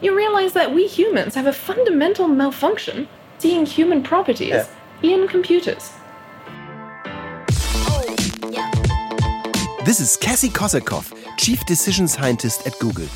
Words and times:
you 0.00 0.16
realize 0.16 0.52
that 0.54 0.74
we 0.74 0.86
humans 0.86 1.34
have 1.34 1.46
a 1.46 1.52
fundamental 1.52 2.26
malfunction 2.28 3.08
seeing 3.38 3.66
human 3.66 4.02
properties 4.02 4.50
Yeah. 4.50 4.66
in 5.02 5.28
computers. 5.28 5.90
This 9.84 10.00
is 10.00 10.16
Cassie 10.16 10.48
Kozyrkov, 10.50 11.12
Chief 11.36 11.64
Decision 11.66 12.06
Scientist 12.06 12.66
at 12.66 12.78
Google. 12.78 13.08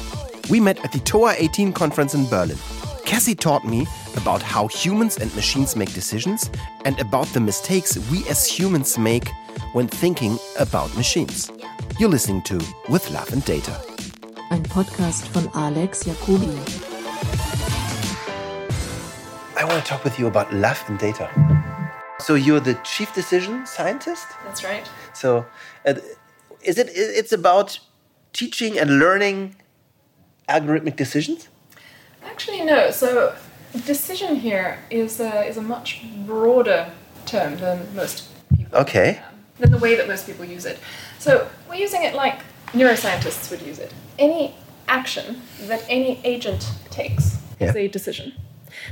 We 0.51 0.61
met 0.61 0.83
at 0.85 0.93
the 0.93 0.99
TOA 1.01 1.35
18 1.39 1.73
conference 1.73 2.15
in 2.15 2.27
Berlin. 2.29 2.59
Cassie 3.05 3.35
taught 3.35 3.65
me 3.65 3.87
about 4.17 4.43
how 4.43 4.67
humans 4.69 5.19
and 5.19 5.33
machines 5.35 5.77
make 5.77 5.93
decisions 5.93 6.51
and 6.85 6.99
about 7.01 7.27
the 7.29 7.41
mistakes 7.41 7.97
we 8.11 8.27
as 8.29 8.47
humans 8.47 8.99
make 8.99 9.29
when 9.73 9.87
thinking 9.89 10.39
about 10.59 10.95
machines. 10.97 11.51
You're 11.99 12.09
listening 12.11 12.43
to 12.43 12.61
With 12.89 13.11
Love 13.11 13.33
and 13.33 13.45
Data. 13.45 13.94
Ein 14.55 14.63
Podcast 14.63 15.27
von 15.33 15.51
Alex 15.53 16.05
Jacobi. 16.07 16.57
I 19.57 19.65
want 19.65 19.85
to 19.85 19.91
talk 19.91 20.05
with 20.05 20.17
you 20.17 20.29
about 20.29 20.53
love 20.53 20.81
and 20.87 20.97
data. 20.97 21.29
So 22.21 22.37
you're 22.37 22.61
the 22.61 22.75
chief 22.85 23.13
decision 23.13 23.67
scientist? 23.67 24.29
That's 24.45 24.63
right. 24.63 24.89
So 25.13 25.45
uh, 25.85 25.95
is 26.63 26.79
it 26.79 26.89
it's 26.95 27.33
about 27.33 27.81
teaching 28.33 28.79
and 28.79 29.01
learning 29.01 29.57
algorithmic 30.49 30.95
decisions? 30.95 31.49
Actually, 32.23 32.65
no. 32.65 32.93
So, 32.93 33.35
decision 33.85 34.37
here 34.37 34.79
is 34.89 35.19
a, 35.19 35.49
is 35.49 35.57
a 35.57 35.63
much 35.63 36.05
broader 36.27 36.93
term 37.27 37.57
than 37.57 37.93
most 37.97 38.29
people. 38.57 38.79
Okay. 38.79 39.21
Than 39.59 39.73
the 39.73 39.79
way 39.79 39.97
that 39.97 40.07
most 40.07 40.27
people 40.27 40.45
use 40.45 40.65
it. 40.65 40.79
So, 41.19 41.49
we're 41.69 41.83
using 41.83 42.05
it 42.05 42.15
like 42.15 42.39
neuroscientists 42.73 43.51
would 43.51 43.63
use 43.63 43.81
it. 43.81 43.93
Any 44.19 44.55
action 44.89 45.43
that 45.63 45.83
any 45.89 46.21
agent 46.25 46.71
takes 46.91 47.39
Yeah. 47.61 47.69
is 47.71 47.77
a 47.77 47.89
decision. 47.89 48.33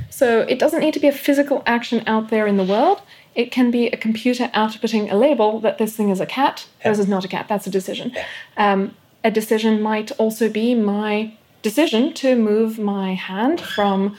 So, 0.09 0.41
it 0.41 0.59
doesn't 0.59 0.79
need 0.79 0.93
to 0.93 0.99
be 0.99 1.07
a 1.07 1.11
physical 1.11 1.61
action 1.65 2.03
out 2.07 2.29
there 2.29 2.47
in 2.47 2.57
the 2.57 2.63
world. 2.63 3.01
It 3.35 3.51
can 3.51 3.69
be 3.71 3.87
a 3.87 3.97
computer 3.97 4.49
outputting 4.53 5.11
a 5.11 5.15
label 5.15 5.59
that 5.59 5.77
this 5.77 5.95
thing 5.95 6.09
is 6.09 6.19
a 6.21 6.25
cat. 6.25 6.65
This 6.83 6.99
is 6.99 7.07
not 7.07 7.25
a 7.25 7.27
cat. 7.27 7.47
That's 7.49 7.67
a 7.67 7.69
decision. 7.69 8.13
Um, 8.57 8.95
a 9.23 9.31
decision 9.31 9.81
might 9.81 10.11
also 10.19 10.49
be 10.49 10.75
my 10.75 11.33
decision 11.61 12.13
to 12.13 12.35
move 12.35 12.77
my 12.79 13.13
hand 13.13 13.59
from 13.61 14.17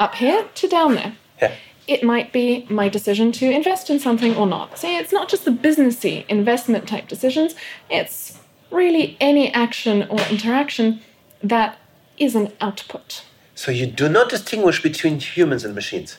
up 0.00 0.14
here 0.16 0.44
to 0.54 0.68
down 0.68 0.94
there. 0.94 1.12
Yeah. 1.42 1.52
It 1.86 2.02
might 2.02 2.32
be 2.32 2.66
my 2.68 2.88
decision 2.88 3.32
to 3.32 3.50
invest 3.50 3.90
in 3.90 3.98
something 3.98 4.34
or 4.36 4.46
not. 4.46 4.78
See, 4.78 4.96
it's 4.96 5.12
not 5.12 5.28
just 5.28 5.44
the 5.44 5.50
businessy 5.50 6.26
investment 6.28 6.86
type 6.88 7.08
decisions, 7.08 7.54
it's 7.90 8.38
really 8.70 9.16
any 9.20 9.52
action 9.52 10.06
or 10.08 10.20
interaction 10.30 11.00
that 11.42 11.78
is 12.18 12.34
an 12.34 12.52
output. 12.60 13.24
So 13.54 13.70
you 13.70 13.86
do 13.86 14.08
not 14.08 14.28
distinguish 14.28 14.82
between 14.82 15.20
humans 15.20 15.64
and 15.64 15.74
machines. 15.74 16.18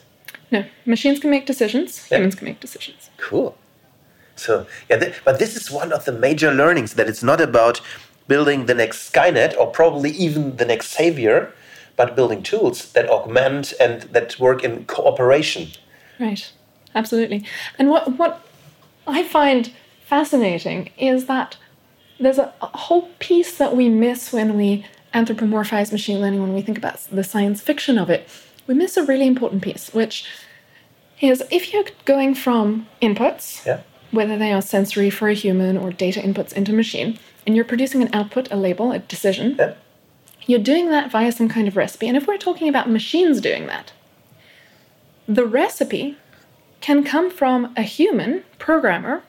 No, 0.52 0.66
machines 0.86 1.20
can 1.20 1.30
make 1.30 1.46
decisions, 1.46 2.06
humans 2.06 2.36
can 2.36 2.46
make 2.46 2.60
decisions. 2.60 3.10
Cool. 3.18 3.58
So 4.36 4.66
yeah, 4.90 4.98
th- 4.98 5.22
but 5.24 5.40
this 5.40 5.56
is 5.56 5.70
one 5.70 5.92
of 5.92 6.06
the 6.06 6.12
major 6.12 6.52
learnings 6.52 6.94
that 6.94 7.08
it's 7.08 7.24
not 7.24 7.42
about 7.42 7.82
building 8.28 8.66
the 8.66 8.74
next 8.74 9.12
Skynet 9.12 9.58
or 9.58 9.68
probably 9.68 10.12
even 10.12 10.56
the 10.58 10.66
next 10.66 10.90
Savior, 10.90 11.54
but 11.96 12.16
building 12.16 12.42
tools 12.42 12.92
that 12.94 13.10
augment 13.10 13.74
and 13.80 14.04
that 14.14 14.40
work 14.40 14.64
in 14.64 14.86
cooperation. 14.86 15.68
Right, 16.20 16.52
absolutely. 16.96 17.46
And 17.78 17.90
what, 17.90 18.18
what 18.18 18.46
I 19.06 19.24
find 19.24 19.72
fascinating 20.06 20.92
is 20.98 21.26
that 21.26 21.58
there's 22.20 22.38
a, 22.38 22.54
a 22.62 22.78
whole 22.78 23.10
piece 23.20 23.58
that 23.58 23.76
we 23.76 23.90
miss 23.90 24.32
when 24.34 24.58
we 24.58 24.86
anthropomorphize 25.14 25.92
machine 25.92 26.20
learning, 26.20 26.42
when 26.42 26.54
we 26.54 26.62
think 26.62 26.78
about 26.78 27.00
the 27.12 27.24
science 27.24 27.62
fiction 27.62 27.98
of 27.98 28.10
it. 28.10 28.28
We 28.68 28.74
miss 28.76 28.98
a 28.98 29.04
really 29.04 29.26
important 29.26 29.62
piece, 29.64 29.94
which 29.94 30.26
is 31.22 31.44
if 31.50 31.74
you're 31.74 31.86
going 32.06 32.36
from 32.36 32.88
inputs, 33.02 33.66
Yeah. 33.66 33.82
whether 34.12 34.38
they 34.38 34.54
are 34.54 34.62
sensory 34.62 35.10
for 35.10 35.28
a 35.30 35.34
human 35.34 35.78
or 35.78 35.92
data 35.92 36.20
inputs 36.20 36.54
into 36.54 36.72
a 36.72 36.76
machine, 36.76 37.18
and 37.48 37.56
you're 37.56 37.66
producing 37.66 38.02
an 38.02 38.10
output, 38.14 38.52
a 38.52 38.56
label, 38.56 38.92
a 38.92 39.00
decision, 39.00 39.56
Yeah. 39.58 39.74
you're 40.46 40.60
doing 40.60 40.90
that 40.92 41.10
via 41.12 41.32
some 41.32 41.50
kind 41.50 41.68
of 41.68 41.76
recipe. 41.76 42.08
And 42.08 42.16
if 42.16 42.28
we're 42.28 42.38
talking 42.38 42.70
about 42.70 42.90
machines 42.90 43.42
doing 43.42 43.66
that, 43.68 43.92
the 45.28 45.46
recipe 45.46 46.18
can 46.82 47.04
come 47.04 47.30
from 47.30 47.74
a 47.76 47.82
human 47.82 48.44
programmer 48.58 49.24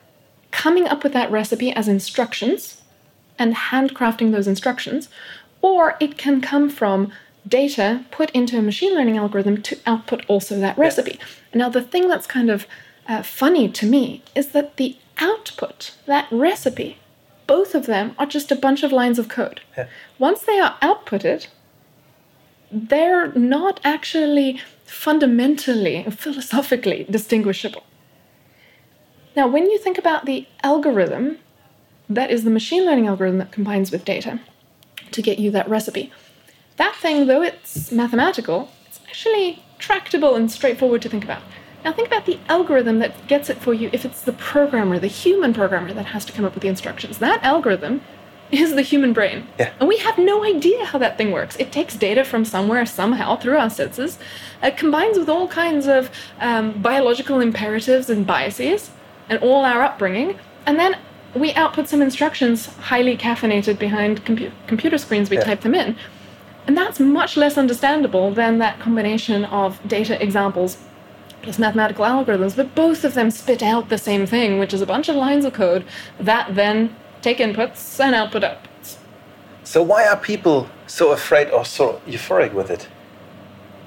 coming 0.51 0.87
up 0.87 1.03
with 1.03 1.13
that 1.13 1.31
recipe 1.31 1.71
as 1.71 1.87
instructions 1.87 2.80
and 3.41 3.55
handcrafting 3.55 4.31
those 4.31 4.47
instructions, 4.47 5.09
or 5.61 5.97
it 5.99 6.15
can 6.15 6.41
come 6.41 6.69
from 6.69 7.11
data 7.47 8.05
put 8.11 8.29
into 8.31 8.55
a 8.57 8.61
machine 8.61 8.93
learning 8.93 9.17
algorithm 9.17 9.59
to 9.63 9.75
output 9.87 10.23
also 10.27 10.59
that 10.59 10.77
recipe. 10.77 11.19
Now, 11.53 11.67
the 11.67 11.81
thing 11.81 12.07
that's 12.07 12.27
kind 12.27 12.51
of 12.51 12.67
uh, 13.07 13.23
funny 13.23 13.67
to 13.79 13.85
me 13.87 14.21
is 14.35 14.49
that 14.49 14.77
the 14.77 14.95
output, 15.17 15.95
that 16.05 16.27
recipe, 16.31 16.97
both 17.47 17.73
of 17.73 17.87
them 17.87 18.15
are 18.19 18.27
just 18.27 18.51
a 18.51 18.55
bunch 18.55 18.83
of 18.83 18.91
lines 18.91 19.17
of 19.17 19.27
code. 19.27 19.61
Once 20.19 20.43
they 20.43 20.59
are 20.59 20.77
outputted, 20.81 21.47
they're 22.71 23.31
not 23.33 23.79
actually 23.83 24.61
fundamentally, 24.85 26.05
philosophically 26.11 27.07
distinguishable. 27.09 27.83
Now, 29.35 29.47
when 29.47 29.65
you 29.71 29.79
think 29.79 29.97
about 29.97 30.25
the 30.25 30.45
algorithm, 30.63 31.39
that 32.15 32.31
is 32.31 32.43
the 32.43 32.49
machine 32.49 32.85
learning 32.85 33.07
algorithm 33.07 33.39
that 33.39 33.51
combines 33.51 33.91
with 33.91 34.05
data 34.05 34.39
to 35.11 35.21
get 35.21 35.39
you 35.39 35.51
that 35.51 35.69
recipe. 35.69 36.11
That 36.77 36.95
thing, 36.95 37.27
though 37.27 37.41
it's 37.41 37.91
mathematical, 37.91 38.71
it's 38.87 38.99
actually 39.07 39.63
tractable 39.77 40.35
and 40.35 40.51
straightforward 40.51 41.01
to 41.03 41.09
think 41.09 41.23
about. 41.23 41.41
Now, 41.83 41.91
think 41.91 42.07
about 42.07 42.25
the 42.25 42.39
algorithm 42.47 42.99
that 42.99 43.27
gets 43.27 43.49
it 43.49 43.57
for 43.57 43.73
you 43.73 43.89
if 43.91 44.05
it's 44.05 44.21
the 44.21 44.33
programmer, 44.33 44.99
the 44.99 45.07
human 45.07 45.53
programmer 45.53 45.93
that 45.93 46.07
has 46.07 46.25
to 46.25 46.33
come 46.33 46.45
up 46.45 46.53
with 46.53 46.61
the 46.61 46.69
instructions. 46.69 47.17
That 47.17 47.43
algorithm 47.43 48.01
is 48.51 48.75
the 48.75 48.81
human 48.81 49.13
brain. 49.13 49.47
Yeah. 49.57 49.73
And 49.79 49.87
we 49.87 49.97
have 49.97 50.17
no 50.17 50.43
idea 50.43 50.85
how 50.85 50.99
that 50.99 51.17
thing 51.17 51.31
works. 51.31 51.55
It 51.55 51.71
takes 51.71 51.95
data 51.95 52.23
from 52.23 52.45
somewhere, 52.45 52.85
somehow, 52.85 53.37
through 53.37 53.57
our 53.57 53.69
senses, 53.69 54.19
It 54.61 54.77
combines 54.77 55.17
with 55.17 55.29
all 55.29 55.47
kinds 55.47 55.87
of 55.87 56.11
um, 56.39 56.81
biological 56.81 57.39
imperatives 57.39 58.09
and 58.09 58.27
biases 58.27 58.91
and 59.29 59.39
all 59.39 59.65
our 59.65 59.81
upbringing, 59.81 60.37
and 60.65 60.77
then 60.79 60.97
we 61.35 61.53
output 61.53 61.87
some 61.87 62.01
instructions 62.01 62.65
highly 62.77 63.15
caffeinated 63.17 63.79
behind 63.79 64.25
compu- 64.25 64.51
computer 64.67 64.97
screens, 64.97 65.29
we 65.29 65.37
Yeah. 65.37 65.43
type 65.43 65.61
them 65.61 65.75
in. 65.75 65.95
And 66.67 66.77
that's 66.77 66.99
much 66.99 67.37
less 67.37 67.57
understandable 67.57 68.31
than 68.31 68.59
that 68.59 68.79
combination 68.79 69.45
of 69.45 69.79
data 69.87 70.21
examples 70.21 70.77
plus 71.41 71.57
mathematical 71.57 72.05
algorithms, 72.05 72.55
but 72.55 72.75
both 72.75 73.03
of 73.03 73.15
them 73.15 73.31
spit 73.31 73.63
out 73.63 73.89
the 73.89 73.97
same 73.97 74.25
thing, 74.27 74.59
which 74.59 74.73
is 74.73 74.81
a 74.81 74.85
bunch 74.85 75.09
of 75.09 75.15
lines 75.15 75.43
of 75.43 75.53
code 75.53 75.83
that 76.19 76.53
then 76.53 76.95
take 77.21 77.39
inputs 77.39 77.99
and 77.99 78.13
output 78.13 78.43
outputs. 78.43 78.97
So 79.63 79.81
why 79.81 80.05
are 80.05 80.17
people 80.17 80.69
so 80.85 81.11
afraid 81.11 81.49
or 81.49 81.65
so 81.65 82.01
euphoric 82.07 82.53
with 82.53 82.69
it? 82.69 82.87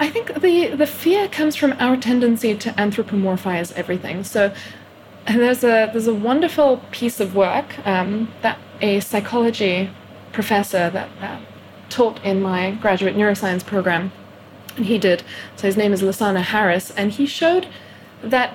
I 0.01 0.09
think 0.09 0.41
the, 0.41 0.69
the 0.69 0.87
fear 0.87 1.29
comes 1.29 1.55
from 1.55 1.75
our 1.79 1.97
tendency 1.97 2.55
to 2.57 2.71
anthropomorphize 2.71 3.73
everything. 3.75 4.25
So 4.25 4.53
and 5.27 5.41
there's 5.41 5.65
a 5.65 5.91
there's 5.93 6.07
a 6.07 6.15
wonderful 6.15 6.83
piece 6.91 7.21
of 7.21 7.35
work 7.35 7.79
um, 7.87 8.33
that 8.43 8.59
a 8.81 9.01
psychology 9.01 9.91
professor 10.33 10.91
that 10.91 11.09
uh, 11.21 11.41
taught 11.89 12.23
in 12.25 12.43
my 12.43 12.73
graduate 12.73 13.17
neuroscience 13.17 13.65
program, 13.65 14.13
and 14.77 14.87
he 14.87 14.99
did. 14.99 15.23
So 15.57 15.67
his 15.67 15.77
name 15.77 15.93
is 15.93 16.03
Lasana 16.03 16.43
Harris, 16.43 16.91
and 16.91 17.13
he 17.13 17.27
showed 17.27 17.69
that 18.23 18.55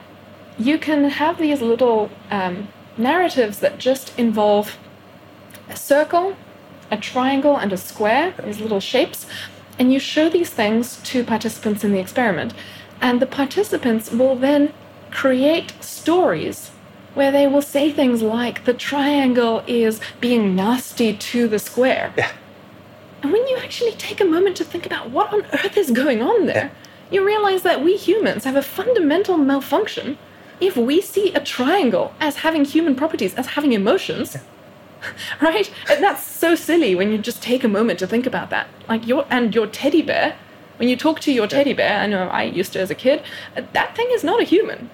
you 0.57 0.77
can 0.77 1.05
have 1.05 1.37
these 1.37 1.61
little 1.61 2.11
um, 2.29 2.67
narratives 2.97 3.59
that 3.59 3.77
just 3.77 4.17
involve 4.19 4.77
a 5.69 5.75
circle, 5.75 6.35
a 6.91 6.97
triangle, 6.97 7.55
and 7.55 7.71
a 7.71 7.77
square, 7.77 8.33
these 8.43 8.59
little 8.59 8.81
shapes, 8.81 9.25
and 9.79 9.93
you 9.93 9.99
show 9.99 10.29
these 10.29 10.49
things 10.49 10.97
to 11.03 11.23
participants 11.23 11.83
in 11.83 11.93
the 11.93 11.99
experiment. 11.99 12.53
And 13.01 13.21
the 13.21 13.25
participants 13.25 14.11
will 14.11 14.35
then 14.35 14.73
create 15.11 15.73
stories 15.83 16.71
where 17.13 17.31
they 17.31 17.47
will 17.47 17.61
say 17.61 17.91
things 17.91 18.21
like, 18.21 18.65
the 18.65 18.73
triangle 18.73 19.63
is 19.67 19.99
being 20.19 20.55
nasty 20.55 21.15
to 21.15 21.47
the 21.47 21.59
square. 21.59 22.13
Yeah. 22.17 22.31
And 23.21 23.31
when 23.31 23.45
you 23.47 23.57
actually 23.57 23.91
take 23.93 24.21
a 24.21 24.25
moment 24.25 24.55
to 24.57 24.63
think 24.63 24.85
about 24.85 25.09
what 25.09 25.33
on 25.33 25.45
earth 25.51 25.75
is 25.77 25.91
going 25.91 26.21
on 26.21 26.45
there, 26.45 26.71
you 27.11 27.25
realize 27.25 27.63
that 27.63 27.83
we 27.83 27.97
humans 27.97 28.43
have 28.45 28.55
a 28.55 28.61
fundamental 28.61 29.37
malfunction 29.37 30.17
if 30.61 30.77
we 30.77 31.01
see 31.01 31.33
a 31.33 31.39
triangle 31.39 32.13
as 32.19 32.37
having 32.37 32.65
human 32.65 32.95
properties, 32.95 33.33
as 33.35 33.47
having 33.47 33.73
emotions. 33.73 34.37
Right? 35.41 35.71
And 35.89 36.03
that's 36.03 36.27
so 36.27 36.55
silly 36.55 36.93
when 36.93 37.09
you 37.09 37.17
just 37.17 37.41
take 37.41 37.63
a 37.63 37.69
moment 37.69 37.99
to 37.99 38.07
think 38.07 38.25
about 38.25 38.49
that. 38.49 38.67
Like 38.89 39.07
your 39.07 39.25
and 39.29 39.55
your 39.55 39.65
teddy 39.65 40.01
bear, 40.01 40.35
when 40.75 40.89
you 40.89 40.97
talk 40.97 41.21
to 41.21 41.31
your 41.31 41.47
teddy 41.47 41.71
bear, 41.71 42.01
I 42.01 42.05
know 42.05 42.27
I 42.27 42.43
used 42.43 42.73
to 42.73 42.81
as 42.81 42.91
a 42.91 42.95
kid, 42.95 43.23
that 43.55 43.95
thing 43.95 44.07
is 44.11 44.25
not 44.25 44.41
a 44.41 44.43
human. 44.43 44.89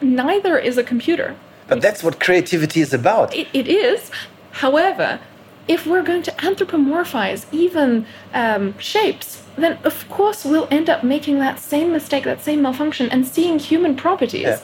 Neither 0.00 0.58
is 0.58 0.78
a 0.78 0.84
computer. 0.84 1.36
But 1.68 1.80
that's 1.80 2.02
what 2.02 2.18
creativity 2.20 2.80
is 2.80 2.92
about. 2.92 3.34
It, 3.34 3.48
it 3.52 3.68
is. 3.68 4.10
However, 4.52 5.20
if 5.68 5.86
we're 5.86 6.02
going 6.02 6.22
to 6.24 6.32
anthropomorphize 6.32 7.46
even 7.52 8.06
um, 8.34 8.76
shapes, 8.78 9.42
then 9.56 9.78
of 9.84 10.08
course 10.08 10.44
we'll 10.44 10.66
end 10.70 10.90
up 10.90 11.04
making 11.04 11.38
that 11.38 11.60
same 11.60 11.92
mistake, 11.92 12.24
that 12.24 12.42
same 12.42 12.62
malfunction, 12.62 13.08
and 13.10 13.26
seeing 13.26 13.58
human 13.58 13.94
properties 13.94 14.62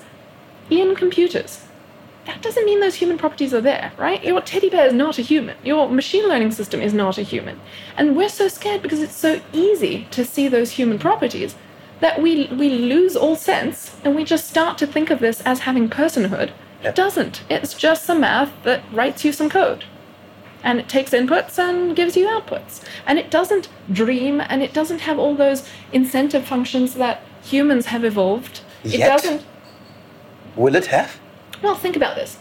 in 0.68 0.96
computers. 0.96 1.62
That 2.24 2.42
doesn't 2.42 2.64
mean 2.64 2.80
those 2.80 2.96
human 2.96 3.18
properties 3.18 3.54
are 3.54 3.60
there, 3.60 3.92
right? 3.96 4.22
Your 4.24 4.40
teddy 4.40 4.68
bear 4.68 4.88
is 4.88 4.92
not 4.92 5.16
a 5.16 5.22
human. 5.22 5.56
Your 5.62 5.88
machine 5.88 6.28
learning 6.28 6.50
system 6.50 6.80
is 6.80 6.92
not 6.92 7.18
a 7.18 7.22
human. 7.22 7.60
And 7.96 8.16
we're 8.16 8.28
so 8.28 8.48
scared 8.48 8.82
because 8.82 9.00
it's 9.00 9.14
so 9.14 9.40
easy 9.52 10.08
to 10.10 10.24
see 10.24 10.48
those 10.48 10.72
human 10.72 10.98
properties 10.98 11.54
that 12.00 12.20
we, 12.20 12.46
we 12.48 12.68
lose 12.70 13.16
all 13.16 13.36
sense 13.36 13.96
and 14.04 14.14
we 14.14 14.24
just 14.24 14.48
start 14.48 14.78
to 14.78 14.86
think 14.86 15.10
of 15.10 15.20
this 15.20 15.40
as 15.42 15.60
having 15.60 15.88
personhood. 15.88 16.52
It 16.82 16.94
doesn't. 16.94 17.42
It's 17.48 17.74
just 17.74 18.04
some 18.04 18.20
math 18.20 18.52
that 18.64 18.82
writes 18.92 19.24
you 19.24 19.32
some 19.32 19.48
code 19.48 19.84
and 20.66 20.80
it 20.80 20.88
takes 20.88 21.12
inputs 21.12 21.58
and 21.58 21.94
gives 21.94 22.16
you 22.16 22.26
outputs. 22.26 22.82
And 23.06 23.20
it 23.20 23.30
doesn't 23.30 23.68
dream 23.90 24.40
and 24.40 24.62
it 24.62 24.74
doesn't 24.74 25.00
have 25.00 25.18
all 25.18 25.34
those 25.34 25.68
incentive 25.92 26.44
functions 26.44 26.94
that 26.94 27.22
humans 27.42 27.86
have 27.86 28.04
evolved. 28.04 28.62
It 28.82 28.98
doesn't. 28.98 29.44
Will 30.56 30.74
it 30.74 30.86
have? 30.86 31.20
Well, 31.62 31.76
think 31.76 31.94
about 31.94 32.16
this. 32.16 32.38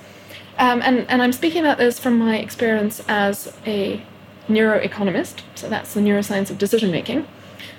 Um, 0.58 0.82
and, 0.82 1.10
and 1.10 1.22
I'm 1.22 1.34
speaking 1.34 1.60
about 1.60 1.78
this 1.78 2.00
from 2.00 2.18
my 2.18 2.38
experience 2.38 3.04
as 3.08 3.56
a 3.66 4.02
neuroeconomist. 4.48 5.42
So 5.54 5.70
that's 5.70 5.94
the 5.94 6.02
neuroscience 6.02 6.50
of 6.50 6.58
decision 6.58 6.92
making. 6.92 7.28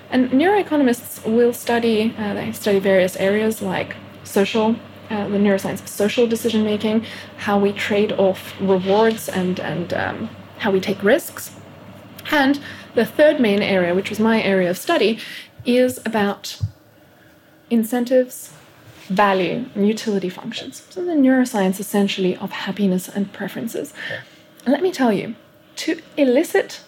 And 0.09 0.31
neuroeconomists 0.31 1.25
will 1.25 1.53
study, 1.53 2.15
uh, 2.17 2.33
they 2.33 2.51
study 2.51 2.79
various 2.79 3.15
areas 3.17 3.61
like 3.61 3.95
social, 4.23 4.75
uh, 5.09 5.27
the 5.27 5.37
neuroscience 5.37 5.81
of 5.81 5.87
social 5.87 6.27
decision 6.27 6.63
making, 6.63 7.05
how 7.37 7.59
we 7.59 7.73
trade 7.73 8.13
off 8.13 8.53
rewards 8.59 9.27
and, 9.27 9.59
and 9.59 9.93
um, 9.93 10.29
how 10.59 10.71
we 10.71 10.79
take 10.79 11.03
risks. 11.03 11.55
And 12.31 12.59
the 12.95 13.05
third 13.05 13.39
main 13.39 13.61
area, 13.61 13.93
which 13.93 14.09
was 14.09 14.19
my 14.19 14.41
area 14.41 14.69
of 14.69 14.77
study, 14.77 15.19
is 15.65 15.99
about 16.05 16.59
incentives, 17.69 18.53
value, 19.07 19.65
and 19.75 19.87
utility 19.87 20.29
functions. 20.29 20.85
So 20.89 21.03
the 21.03 21.13
neuroscience 21.13 21.79
essentially 21.79 22.35
of 22.37 22.51
happiness 22.51 23.07
and 23.07 23.31
preferences. 23.31 23.93
And 24.65 24.73
let 24.73 24.81
me 24.81 24.91
tell 24.91 25.11
you, 25.11 25.35
to 25.77 26.01
elicit 26.17 26.81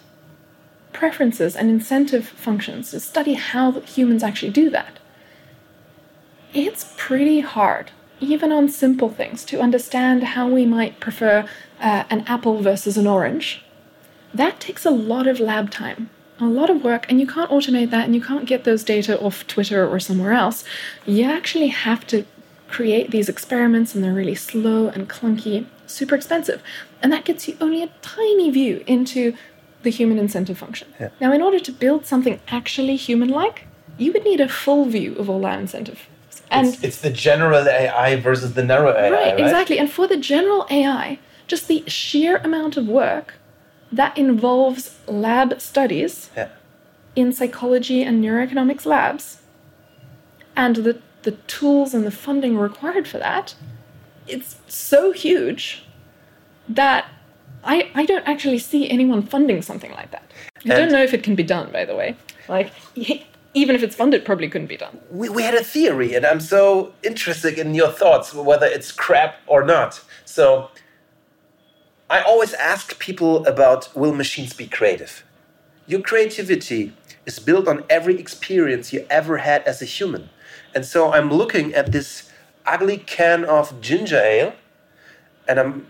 preferences 0.92 1.56
and 1.56 1.70
incentive 1.70 2.26
functions, 2.26 2.90
to 2.90 3.00
study 3.00 3.34
how 3.34 3.80
humans 3.80 4.22
actually 4.22 4.52
do 4.52 4.70
that, 4.70 4.98
it's 6.52 6.92
pretty 6.96 7.40
hard, 7.40 7.92
even 8.18 8.50
on 8.52 8.68
simple 8.68 9.08
things, 9.08 9.44
to 9.44 9.60
understand 9.60 10.22
how 10.22 10.48
we 10.48 10.66
might 10.66 11.00
prefer 11.00 11.46
uh, 11.80 12.04
an 12.10 12.24
apple 12.26 12.60
versus 12.60 12.96
an 12.96 13.06
orange. 13.06 13.62
That 14.34 14.60
takes 14.60 14.84
a 14.84 14.90
lot 14.90 15.26
of 15.26 15.40
lab 15.40 15.70
time, 15.70 16.10
a 16.40 16.46
lot 16.46 16.70
of 16.70 16.82
work, 16.82 17.06
and 17.08 17.20
you 17.20 17.26
can't 17.26 17.50
automate 17.50 17.90
that 17.90 18.04
and 18.06 18.14
you 18.14 18.20
can't 18.20 18.46
get 18.46 18.64
those 18.64 18.84
data 18.84 19.18
off 19.20 19.46
Twitter 19.46 19.86
or 19.86 20.00
somewhere 20.00 20.32
else. 20.32 20.64
You 21.06 21.24
actually 21.24 21.68
have 21.68 22.06
to 22.08 22.24
create 22.68 23.10
these 23.10 23.28
experiments, 23.28 23.94
and 23.94 24.02
they're 24.02 24.12
really 24.12 24.34
slow 24.34 24.88
and 24.88 25.08
clunky, 25.08 25.66
super 25.86 26.14
expensive. 26.14 26.62
And 27.02 27.12
that 27.12 27.24
gets 27.24 27.48
you 27.48 27.56
only 27.60 27.82
a 27.82 27.90
tiny 28.02 28.50
view 28.50 28.84
into 28.86 29.34
the 29.82 29.90
human 29.90 30.18
incentive 30.18 30.58
function. 30.58 30.88
Now, 31.20 31.32
in 31.32 31.42
order 31.42 31.58
to 31.60 31.72
build 31.72 32.06
something 32.06 32.40
actually 32.48 32.96
human 32.96 33.28
like, 33.28 33.66
you 33.98 34.12
would 34.12 34.24
need 34.24 34.40
a 34.40 34.48
full 34.48 34.84
view 34.86 35.14
of 35.16 35.28
all 35.30 35.40
that 35.42 35.58
incentive. 35.58 36.06
And 36.50 36.66
it's, 36.68 36.82
it's 36.82 37.00
the 37.00 37.10
general 37.10 37.66
AI 37.68 38.16
versus 38.16 38.54
the 38.54 38.64
narrow 38.64 38.90
AI, 38.92 39.10
Right, 39.10 39.26
right? 39.34 39.40
exactly. 39.40 39.78
And 39.78 39.90
for 39.90 40.06
the 40.06 40.16
general 40.16 40.66
AI, 40.70 41.18
just 41.46 41.68
the 41.68 41.84
sheer 41.86 42.36
amount 42.38 42.76
of 42.76 42.86
work 42.88 43.34
that 43.92 44.16
involves 44.18 44.98
lab 45.06 45.60
studies 45.60 46.30
Yeah. 46.36 46.48
in 47.16 47.32
psychology 47.32 48.02
and 48.02 48.22
neuroeconomics 48.24 48.84
labs 48.86 49.38
and 50.56 50.76
the, 50.76 51.00
the 51.22 51.32
tools 51.32 51.94
and 51.94 52.04
the 52.04 52.10
funding 52.10 52.56
required 52.58 53.06
for 53.08 53.18
that, 53.18 53.54
it's 54.26 54.56
so 54.68 55.12
huge 55.12 55.84
that 56.68 57.06
I, 57.64 57.90
I 57.94 58.06
don't 58.06 58.26
actually 58.26 58.58
see 58.58 58.88
anyone 58.88 59.22
funding 59.22 59.62
something 59.62 59.92
like 59.92 60.10
that. 60.12 60.30
I 60.64 60.68
don't 60.68 60.92
know 60.92 61.02
if 61.02 61.14
it 61.14 61.22
can 61.22 61.34
be 61.34 61.42
done, 61.42 61.70
by 61.72 61.84
the 61.84 61.94
way. 61.94 62.16
Like, 62.48 62.72
even 63.54 63.74
if 63.74 63.82
it's 63.82 63.96
funded, 63.96 64.24
probably 64.24 64.48
couldn't 64.48 64.68
be 64.68 64.76
done. 64.76 64.98
we, 65.10 65.28
we 65.28 65.42
had 65.42 65.54
a 65.54 65.64
theory, 65.64 66.14
and 66.14 66.24
I'm 66.24 66.40
so 66.40 66.92
interested 67.02 67.58
in 67.58 67.74
your 67.74 67.90
thoughts, 67.90 68.32
whether 68.32 68.66
it's 68.66 68.92
crap 68.92 69.36
or 69.46 69.64
not. 69.64 70.02
So, 70.24 70.70
I 72.08 72.22
always 72.22 72.54
ask 72.54 72.98
people 72.98 73.46
about 73.46 73.94
will 73.96 74.14
machines 74.14 74.52
be 74.52 74.66
creative? 74.66 75.24
Your 75.86 76.00
creativity 76.00 76.92
is 77.26 77.38
built 77.38 77.68
on 77.68 77.84
every 77.90 78.18
experience 78.18 78.92
you 78.92 79.06
ever 79.10 79.38
had 79.38 79.62
as 79.64 79.82
a 79.82 79.84
human. 79.84 80.30
And 80.74 80.84
so, 80.84 81.12
I'm 81.12 81.30
looking 81.30 81.74
at 81.74 81.92
this 81.92 82.30
ugly 82.66 82.98
can 82.98 83.44
of 83.44 83.80
ginger 83.80 84.18
ale, 84.18 84.54
and 85.48 85.58
I'm 85.58 85.86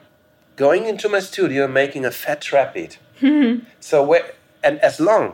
going 0.60 0.84
into 0.84 1.08
my 1.08 1.20
studio 1.20 1.64
and 1.64 1.72
making 1.72 2.04
a 2.04 2.10
fat 2.22 2.40
trap 2.48 2.74
beat. 2.74 2.98
So 3.80 3.96
where 4.10 4.26
and 4.62 4.78
as 4.90 5.00
long 5.00 5.24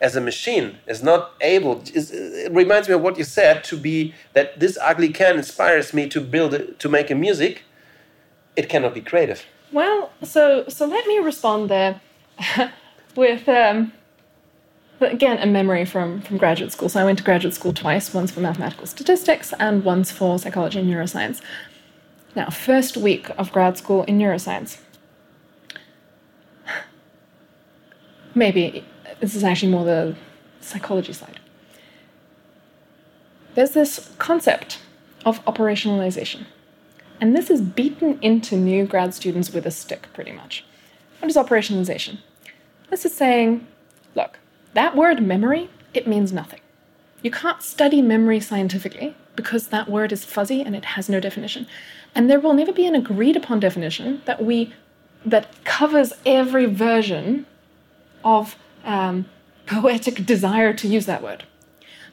as 0.00 0.16
a 0.16 0.22
machine 0.30 0.68
is 0.86 1.02
not 1.02 1.20
able, 1.54 1.82
is, 1.98 2.10
it 2.10 2.50
reminds 2.62 2.88
me 2.88 2.94
of 2.94 3.02
what 3.02 3.18
you 3.18 3.24
said 3.24 3.62
to 3.64 3.76
be 3.76 4.14
that 4.32 4.58
this 4.58 4.78
ugly 4.90 5.10
can 5.20 5.36
inspires 5.36 5.92
me 5.92 6.08
to 6.14 6.20
build 6.34 6.52
to 6.82 6.88
make 6.88 7.08
a 7.10 7.14
music. 7.26 7.54
It 8.56 8.66
cannot 8.72 8.94
be 8.94 9.02
creative. 9.10 9.40
Well, 9.70 9.98
so 10.34 10.64
so 10.76 10.82
let 10.96 11.04
me 11.06 11.16
respond 11.30 11.60
there 11.68 12.00
with 13.22 13.44
um, 13.48 13.92
again 15.00 15.36
a 15.46 15.46
memory 15.58 15.84
from 15.84 16.08
from 16.26 16.38
graduate 16.38 16.72
school. 16.72 16.88
So 16.88 17.00
I 17.02 17.04
went 17.04 17.18
to 17.18 17.24
graduate 17.30 17.54
school 17.60 17.74
twice, 17.84 18.14
once 18.14 18.30
for 18.34 18.40
mathematical 18.40 18.86
statistics 18.86 19.48
and 19.66 19.84
once 19.84 20.08
for 20.18 20.38
psychology 20.38 20.78
and 20.80 20.88
neuroscience. 20.90 21.38
Now, 22.34 22.48
first 22.48 22.96
week 22.96 23.28
of 23.36 23.52
grad 23.52 23.76
school 23.76 24.04
in 24.04 24.18
neuroscience. 24.18 24.78
Maybe 28.34 28.84
this 29.18 29.34
is 29.34 29.42
actually 29.42 29.72
more 29.72 29.84
the 29.84 30.16
psychology 30.60 31.12
side. 31.12 31.40
There's 33.54 33.72
this 33.72 34.12
concept 34.18 34.78
of 35.24 35.44
operationalization. 35.44 36.46
And 37.20 37.36
this 37.36 37.50
is 37.50 37.60
beaten 37.60 38.18
into 38.22 38.56
new 38.56 38.86
grad 38.86 39.12
students 39.12 39.52
with 39.52 39.66
a 39.66 39.70
stick, 39.70 40.08
pretty 40.14 40.32
much. 40.32 40.64
What 41.18 41.28
is 41.30 41.36
operationalization? 41.36 42.18
This 42.88 43.04
is 43.04 43.14
saying, 43.14 43.66
look, 44.14 44.38
that 44.74 44.96
word 44.96 45.22
memory, 45.22 45.68
it 45.92 46.06
means 46.06 46.32
nothing. 46.32 46.60
You 47.22 47.30
can't 47.30 47.62
study 47.62 48.00
memory 48.00 48.40
scientifically 48.40 49.14
because 49.36 49.68
that 49.68 49.88
word 49.88 50.12
is 50.12 50.24
fuzzy 50.24 50.62
and 50.62 50.74
it 50.74 50.84
has 50.84 51.08
no 51.08 51.20
definition. 51.20 51.66
And 52.14 52.28
there 52.28 52.40
will 52.40 52.54
never 52.54 52.72
be 52.72 52.86
an 52.86 52.94
agreed 52.94 53.36
upon 53.36 53.60
definition 53.60 54.22
that 54.24 54.42
we 54.42 54.74
that 55.24 55.64
covers 55.64 56.12
every 56.24 56.64
version 56.66 57.46
of 58.24 58.56
um, 58.84 59.26
poetic 59.66 60.24
desire 60.24 60.72
to 60.72 60.88
use 60.88 61.06
that 61.06 61.22
word. 61.22 61.44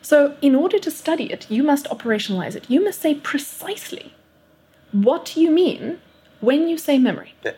So, 0.02 0.36
in 0.42 0.56
order 0.56 0.78
to 0.80 0.92
study 0.92 1.32
it, 1.32 1.50
you 1.50 1.64
must 1.64 1.86
operationalize 1.86 2.56
it. 2.56 2.70
You 2.70 2.84
must 2.84 3.02
say 3.02 3.16
precisely 3.16 4.14
what 4.92 5.36
you 5.36 5.50
mean 5.52 6.00
when 6.40 6.68
you 6.68 6.78
say 6.78 6.98
memory. 6.98 7.34
Yeah. 7.44 7.54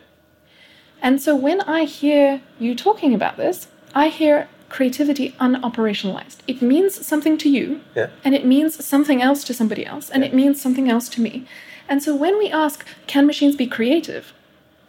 And 1.02 1.20
so 1.20 1.34
when 1.34 1.60
I 1.62 1.84
hear 1.84 2.42
you 2.58 2.74
talking 2.74 3.14
about 3.14 3.36
this, 3.36 3.68
I 3.94 4.08
hear 4.08 4.48
creativity 4.70 5.32
unoperationalized. 5.40 6.38
It 6.46 6.62
means 6.62 7.04
something 7.06 7.36
to 7.38 7.48
you, 7.50 7.80
Yeah. 7.94 8.08
and 8.24 8.34
it 8.34 8.44
means 8.46 8.82
something 8.92 9.20
else 9.20 9.44
to 9.44 9.52
somebody 9.52 9.84
else, 9.84 10.08
and 10.08 10.24
it 10.24 10.32
means 10.32 10.60
something 10.62 10.88
else 10.88 11.08
to 11.10 11.20
me. 11.20 11.44
And 11.88 12.02
so 12.02 12.14
when 12.14 12.38
we 12.38 12.48
ask, 12.48 12.86
can 13.06 13.26
machines 13.26 13.56
be 13.56 13.66
creative? 13.66 14.32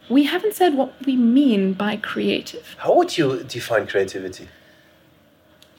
We 0.09 0.23
haven't 0.25 0.53
said 0.55 0.75
what 0.75 0.93
we 1.05 1.15
mean 1.15 1.73
by 1.73 1.97
creative. 1.97 2.75
How 2.77 2.93
would 2.95 3.17
you 3.17 3.43
define 3.43 3.87
creativity? 3.87 4.47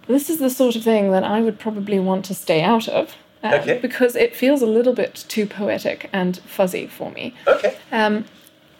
This 0.09 0.29
is 0.29 0.39
the 0.39 0.51
sort 0.51 0.75
of 0.77 0.83
thing 0.83 1.13
that 1.13 1.23
I 1.25 1.41
would 1.41 1.59
probably 1.59 1.99
want 2.01 2.25
to 2.27 2.35
stay 2.35 2.61
out 2.63 2.89
of. 2.89 3.15
uh, 3.45 3.59
Okay. 3.61 3.79
Because 3.81 4.15
it 4.17 4.35
feels 4.37 4.63
a 4.63 4.67
little 4.67 4.93
bit 4.95 5.25
too 5.29 5.47
poetic 5.47 6.09
and 6.13 6.39
fuzzy 6.57 6.87
for 6.87 7.11
me. 7.13 7.35
Okay. 7.47 7.77
Um, 7.93 8.25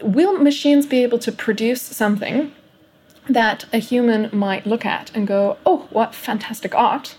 will 0.01 0.37
machines 0.39 0.85
be 0.87 1.03
able 1.05 1.19
to 1.21 1.33
produce 1.33 1.83
something 1.83 2.53
that 3.29 3.67
a 3.73 3.79
human 3.79 4.29
might 4.33 4.67
look 4.67 4.85
at 4.85 5.15
and 5.15 5.27
go, 5.27 5.57
oh, 5.65 5.87
what 5.91 6.15
fantastic 6.15 6.75
art? 6.75 7.17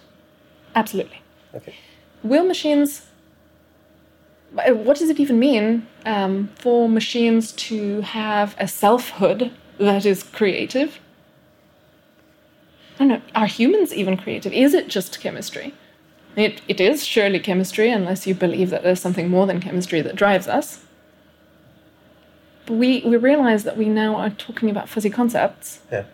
Absolutely. 0.75 1.22
Okay. 1.53 1.75
Will 2.24 2.43
machines, 2.43 3.07
uh, 4.57 4.74
what 4.74 4.98
does 4.98 5.10
it 5.10 5.19
even 5.19 5.39
mean 5.39 5.88
um, 6.05 6.50
for 6.55 6.89
machines 6.89 7.51
to 7.53 8.01
have 8.01 8.55
a 8.60 8.67
selfhood 8.67 9.51
that 9.77 10.05
is 10.05 10.24
creative? 10.24 11.00
I 12.95 13.00
don't 13.00 13.07
know. 13.10 13.22
Are 13.36 13.48
humans 13.48 13.93
even 13.93 14.17
creative? 14.17 14.53
Is 14.53 14.74
it 14.74 14.88
just 14.88 15.19
chemistry? 15.19 15.74
It, 16.36 16.62
it 16.67 16.81
is 16.81 17.05
surely 17.05 17.39
chemistry, 17.39 17.91
unless 17.91 18.25
you 18.25 18.33
believe 18.33 18.69
that 18.72 18.83
there's 18.83 19.00
something 19.00 19.29
more 19.29 19.45
than 19.45 19.60
chemistry 19.60 20.01
that 20.01 20.15
drives 20.15 20.48
us. 20.48 20.83
But 22.65 22.75
we, 22.75 23.01
we 23.01 23.17
realize 23.17 23.63
that 23.63 23.77
we 23.77 23.88
now 23.89 24.15
are 24.15 24.29
talking 24.29 24.70
about 24.70 24.89
fuzzy 24.89 25.10
concepts. 25.10 25.79
Yeah. 25.91 26.05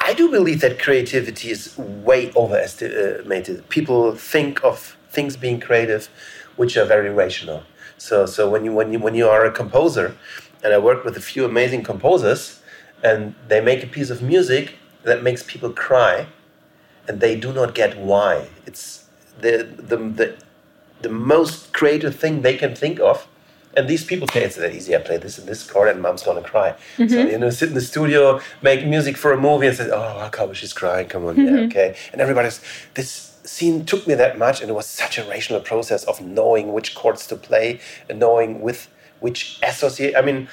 I 0.00 0.14
do 0.14 0.30
believe 0.30 0.60
that 0.60 0.78
creativity 0.78 1.50
is 1.50 1.76
way 1.76 2.32
overestimated. 2.34 3.68
People 3.68 4.14
think 4.14 4.64
of 4.64 4.96
things 5.10 5.36
being 5.36 5.60
creative, 5.60 6.08
which 6.56 6.76
are 6.76 6.84
very 6.84 7.10
rational. 7.10 7.62
So, 7.98 8.26
so 8.26 8.48
when 8.48 8.64
you 8.64 8.72
when 8.72 8.92
you 8.92 8.98
when 8.98 9.14
you 9.14 9.28
are 9.28 9.44
a 9.44 9.50
composer, 9.50 10.16
and 10.62 10.72
I 10.72 10.78
work 10.78 11.04
with 11.04 11.16
a 11.16 11.20
few 11.20 11.44
amazing 11.44 11.82
composers, 11.84 12.60
and 13.02 13.34
they 13.48 13.60
make 13.60 13.82
a 13.82 13.86
piece 13.86 14.10
of 14.10 14.22
music 14.22 14.74
that 15.02 15.22
makes 15.22 15.42
people 15.42 15.70
cry, 15.70 16.26
and 17.06 17.20
they 17.20 17.36
do 17.36 17.52
not 17.52 17.74
get 17.74 17.96
why. 17.98 18.48
It's 18.66 19.04
the 19.40 19.68
the 19.76 19.96
the, 19.96 20.36
the 21.02 21.08
most 21.10 21.72
creative 21.72 22.16
thing 22.16 22.42
they 22.42 22.56
can 22.56 22.74
think 22.74 23.00
of. 23.00 23.28
And 23.76 23.88
these 23.88 24.04
people 24.04 24.28
say 24.28 24.44
it's 24.44 24.56
that 24.56 24.74
easy. 24.74 24.94
I 24.94 24.98
play 24.98 25.16
this 25.16 25.38
and 25.38 25.48
this 25.48 25.68
chord, 25.68 25.88
and 25.88 26.00
mom's 26.00 26.22
gonna 26.22 26.42
cry. 26.42 26.74
So 26.96 27.04
mm-hmm. 27.04 27.30
you 27.30 27.38
know, 27.38 27.50
sit 27.50 27.68
in 27.68 27.74
the 27.74 27.80
studio, 27.80 28.40
make 28.62 28.86
music 28.86 29.16
for 29.16 29.32
a 29.32 29.40
movie, 29.40 29.66
and 29.66 29.76
say, 29.76 29.90
"Oh, 29.90 30.18
how 30.20 30.28
come 30.28 30.52
she's 30.54 30.72
crying? 30.72 31.08
Come 31.08 31.24
on, 31.26 31.36
yeah, 31.36 31.50
mm-hmm. 31.50 31.64
okay." 31.66 31.96
And 32.12 32.20
everybody's 32.20 32.60
this 32.94 33.34
scene 33.44 33.84
took 33.84 34.06
me 34.06 34.14
that 34.14 34.38
much, 34.38 34.60
and 34.60 34.70
it 34.70 34.74
was 34.74 34.86
such 34.86 35.18
a 35.18 35.24
rational 35.24 35.60
process 35.60 36.04
of 36.04 36.20
knowing 36.20 36.72
which 36.72 36.94
chords 36.94 37.26
to 37.28 37.36
play 37.36 37.80
and 38.08 38.18
knowing 38.18 38.60
with 38.60 38.88
which 39.20 39.58
associate. 39.62 40.14
I 40.16 40.22
mean, 40.22 40.48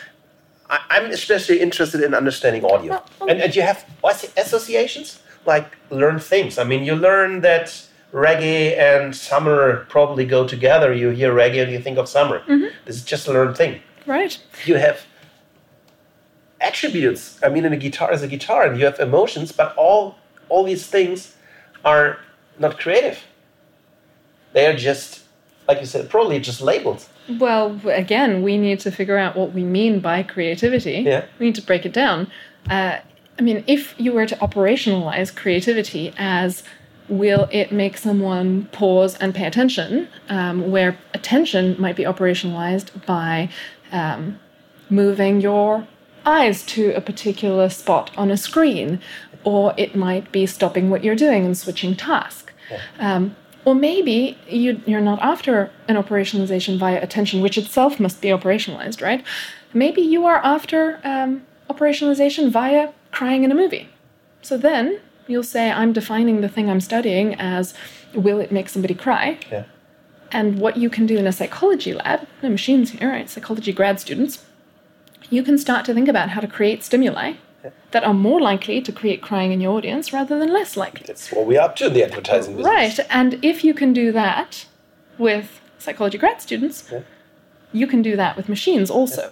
I, 0.69 0.79
I'm 0.89 1.11
especially 1.11 1.59
interested 1.59 2.01
in 2.01 2.13
understanding 2.13 2.65
audio, 2.65 3.03
Well, 3.19 3.29
and, 3.29 3.41
and 3.41 3.55
you 3.55 3.61
have 3.61 3.85
associations 4.37 5.19
like 5.45 5.77
learn 5.89 6.19
things. 6.19 6.57
I 6.57 6.63
mean, 6.63 6.83
you 6.83 6.95
learn 6.95 7.41
that 7.41 7.87
reggae 8.13 8.77
and 8.77 9.15
summer 9.15 9.85
probably 9.89 10.25
go 10.25 10.47
together. 10.47 10.93
You 10.93 11.09
hear 11.09 11.33
reggae 11.33 11.63
and 11.63 11.71
you 11.71 11.79
think 11.79 11.97
of 11.97 12.09
summer. 12.09 12.43
This 12.85 12.97
is 12.97 13.03
just 13.03 13.27
a 13.27 13.31
learned 13.33 13.57
thing. 13.57 13.81
Right. 14.05 14.37
You 14.65 14.75
have 14.75 15.05
attributes. 16.59 17.39
I 17.43 17.49
mean, 17.49 17.65
in 17.65 17.73
a 17.73 17.77
guitar 17.77 18.11
is 18.13 18.21
a 18.23 18.27
guitar, 18.27 18.65
and 18.65 18.79
you 18.79 18.85
have 18.85 18.99
emotions, 18.99 19.51
but 19.51 19.75
all 19.75 20.17
all 20.49 20.63
these 20.63 20.85
things 20.85 21.35
are 21.85 22.19
not 22.59 22.77
creative. 22.77 23.23
They 24.53 24.67
are 24.67 24.75
just, 24.75 25.21
like 25.67 25.79
you 25.79 25.85
said, 25.85 26.09
probably 26.09 26.39
just 26.39 26.61
labeled. 26.61 27.05
Well, 27.39 27.79
again, 27.85 28.43
we 28.43 28.57
need 28.57 28.79
to 28.81 28.91
figure 28.91 29.17
out 29.17 29.37
what 29.37 29.53
we 29.53 29.63
mean 29.63 29.99
by 30.01 30.23
creativity. 30.23 31.03
Yeah. 31.05 31.25
We 31.39 31.45
need 31.47 31.55
to 31.55 31.61
break 31.61 31.85
it 31.85 31.93
down. 31.93 32.29
Uh, 32.69 32.97
I 33.39 33.41
mean, 33.41 33.63
if 33.65 33.95
you 33.97 34.11
were 34.11 34.25
to 34.25 34.35
operationalize 34.37 35.33
creativity 35.33 36.13
as 36.17 36.63
will 37.11 37.49
it 37.51 37.71
make 37.73 37.97
someone 37.97 38.65
pause 38.71 39.15
and 39.17 39.35
pay 39.35 39.45
attention, 39.45 40.07
um, 40.29 40.71
where 40.71 40.97
attention 41.13 41.75
might 41.77 41.97
be 41.97 42.03
operationalized 42.03 43.05
by 43.05 43.49
um, 43.91 44.39
moving 44.89 45.41
your 45.41 45.85
eyes 46.25 46.65
to 46.65 46.93
a 46.93 47.01
particular 47.01 47.69
spot 47.69 48.09
on 48.17 48.31
a 48.31 48.37
screen, 48.37 48.99
or 49.43 49.73
it 49.75 49.93
might 49.93 50.31
be 50.31 50.45
stopping 50.45 50.89
what 50.89 51.03
you're 51.03 51.15
doing 51.15 51.45
and 51.45 51.57
switching 51.57 51.95
task. 51.95 52.53
Um, 52.97 53.35
or 53.65 53.75
maybe 53.75 54.37
you, 54.47 54.81
you're 54.85 55.01
not 55.01 55.19
after 55.21 55.69
an 55.89 55.97
operationalization 55.97 56.77
via 56.77 57.01
attention, 57.03 57.41
which 57.41 57.57
itself 57.57 57.99
must 57.99 58.21
be 58.21 58.29
operationalized, 58.29 59.01
right? 59.01 59.23
Maybe 59.73 60.01
you 60.01 60.25
are 60.25 60.37
after 60.37 60.99
um, 61.03 61.43
operationalization 61.69 62.49
via 62.49 62.93
crying 63.11 63.43
in 63.43 63.51
a 63.51 63.55
movie. 63.55 63.89
So 64.41 64.57
then 64.57 65.01
you'll 65.31 65.43
say, 65.43 65.71
I'm 65.71 65.93
defining 65.93 66.41
the 66.41 66.50
thing 66.50 66.69
I'm 66.69 66.81
studying 66.81 67.35
as 67.35 67.73
will 68.13 68.39
it 68.39 68.51
make 68.51 68.69
somebody 68.69 68.93
cry? 68.93 69.39
Yeah. 69.51 69.63
And 70.31 70.59
what 70.59 70.77
you 70.77 70.89
can 70.89 71.05
do 71.05 71.17
in 71.17 71.27
a 71.27 71.31
psychology 71.31 71.93
lab, 71.93 72.27
no 72.41 72.50
machines 72.50 72.91
here, 72.91 73.09
right? 73.09 73.29
Psychology 73.29 73.73
grad 73.73 74.00
students, 74.00 74.45
you 75.29 75.43
can 75.43 75.57
start 75.57 75.85
to 75.85 75.93
think 75.93 76.07
about 76.07 76.29
how 76.29 76.41
to 76.41 76.47
create 76.47 76.83
stimuli 76.83 77.33
that 77.91 78.03
are 78.03 78.13
more 78.13 78.41
likely 78.41 78.81
to 78.81 78.91
create 78.91 79.21
crying 79.21 79.51
in 79.51 79.61
your 79.61 79.73
audience 79.77 80.11
rather 80.11 80.39
than 80.39 80.51
less 80.51 80.75
likely. 80.75 81.03
That's 81.05 81.31
what 81.31 81.45
we're 81.45 81.61
up 81.61 81.75
to 81.77 81.88
in 81.88 81.93
the 81.93 82.03
advertising 82.03 82.55
business. 82.57 82.73
Right. 82.73 83.00
And 83.09 83.43
if 83.43 83.63
you 83.63 83.73
can 83.73 83.93
do 83.93 84.11
that 84.13 84.65
with 85.17 85.59
psychology 85.77 86.17
grad 86.17 86.41
students, 86.41 86.89
Yeah. 86.91 87.01
you 87.71 87.85
can 87.88 88.01
do 88.01 88.15
that 88.15 88.35
with 88.35 88.50
machines 88.50 88.89
also. 88.89 89.21
Yeah. 89.23 89.29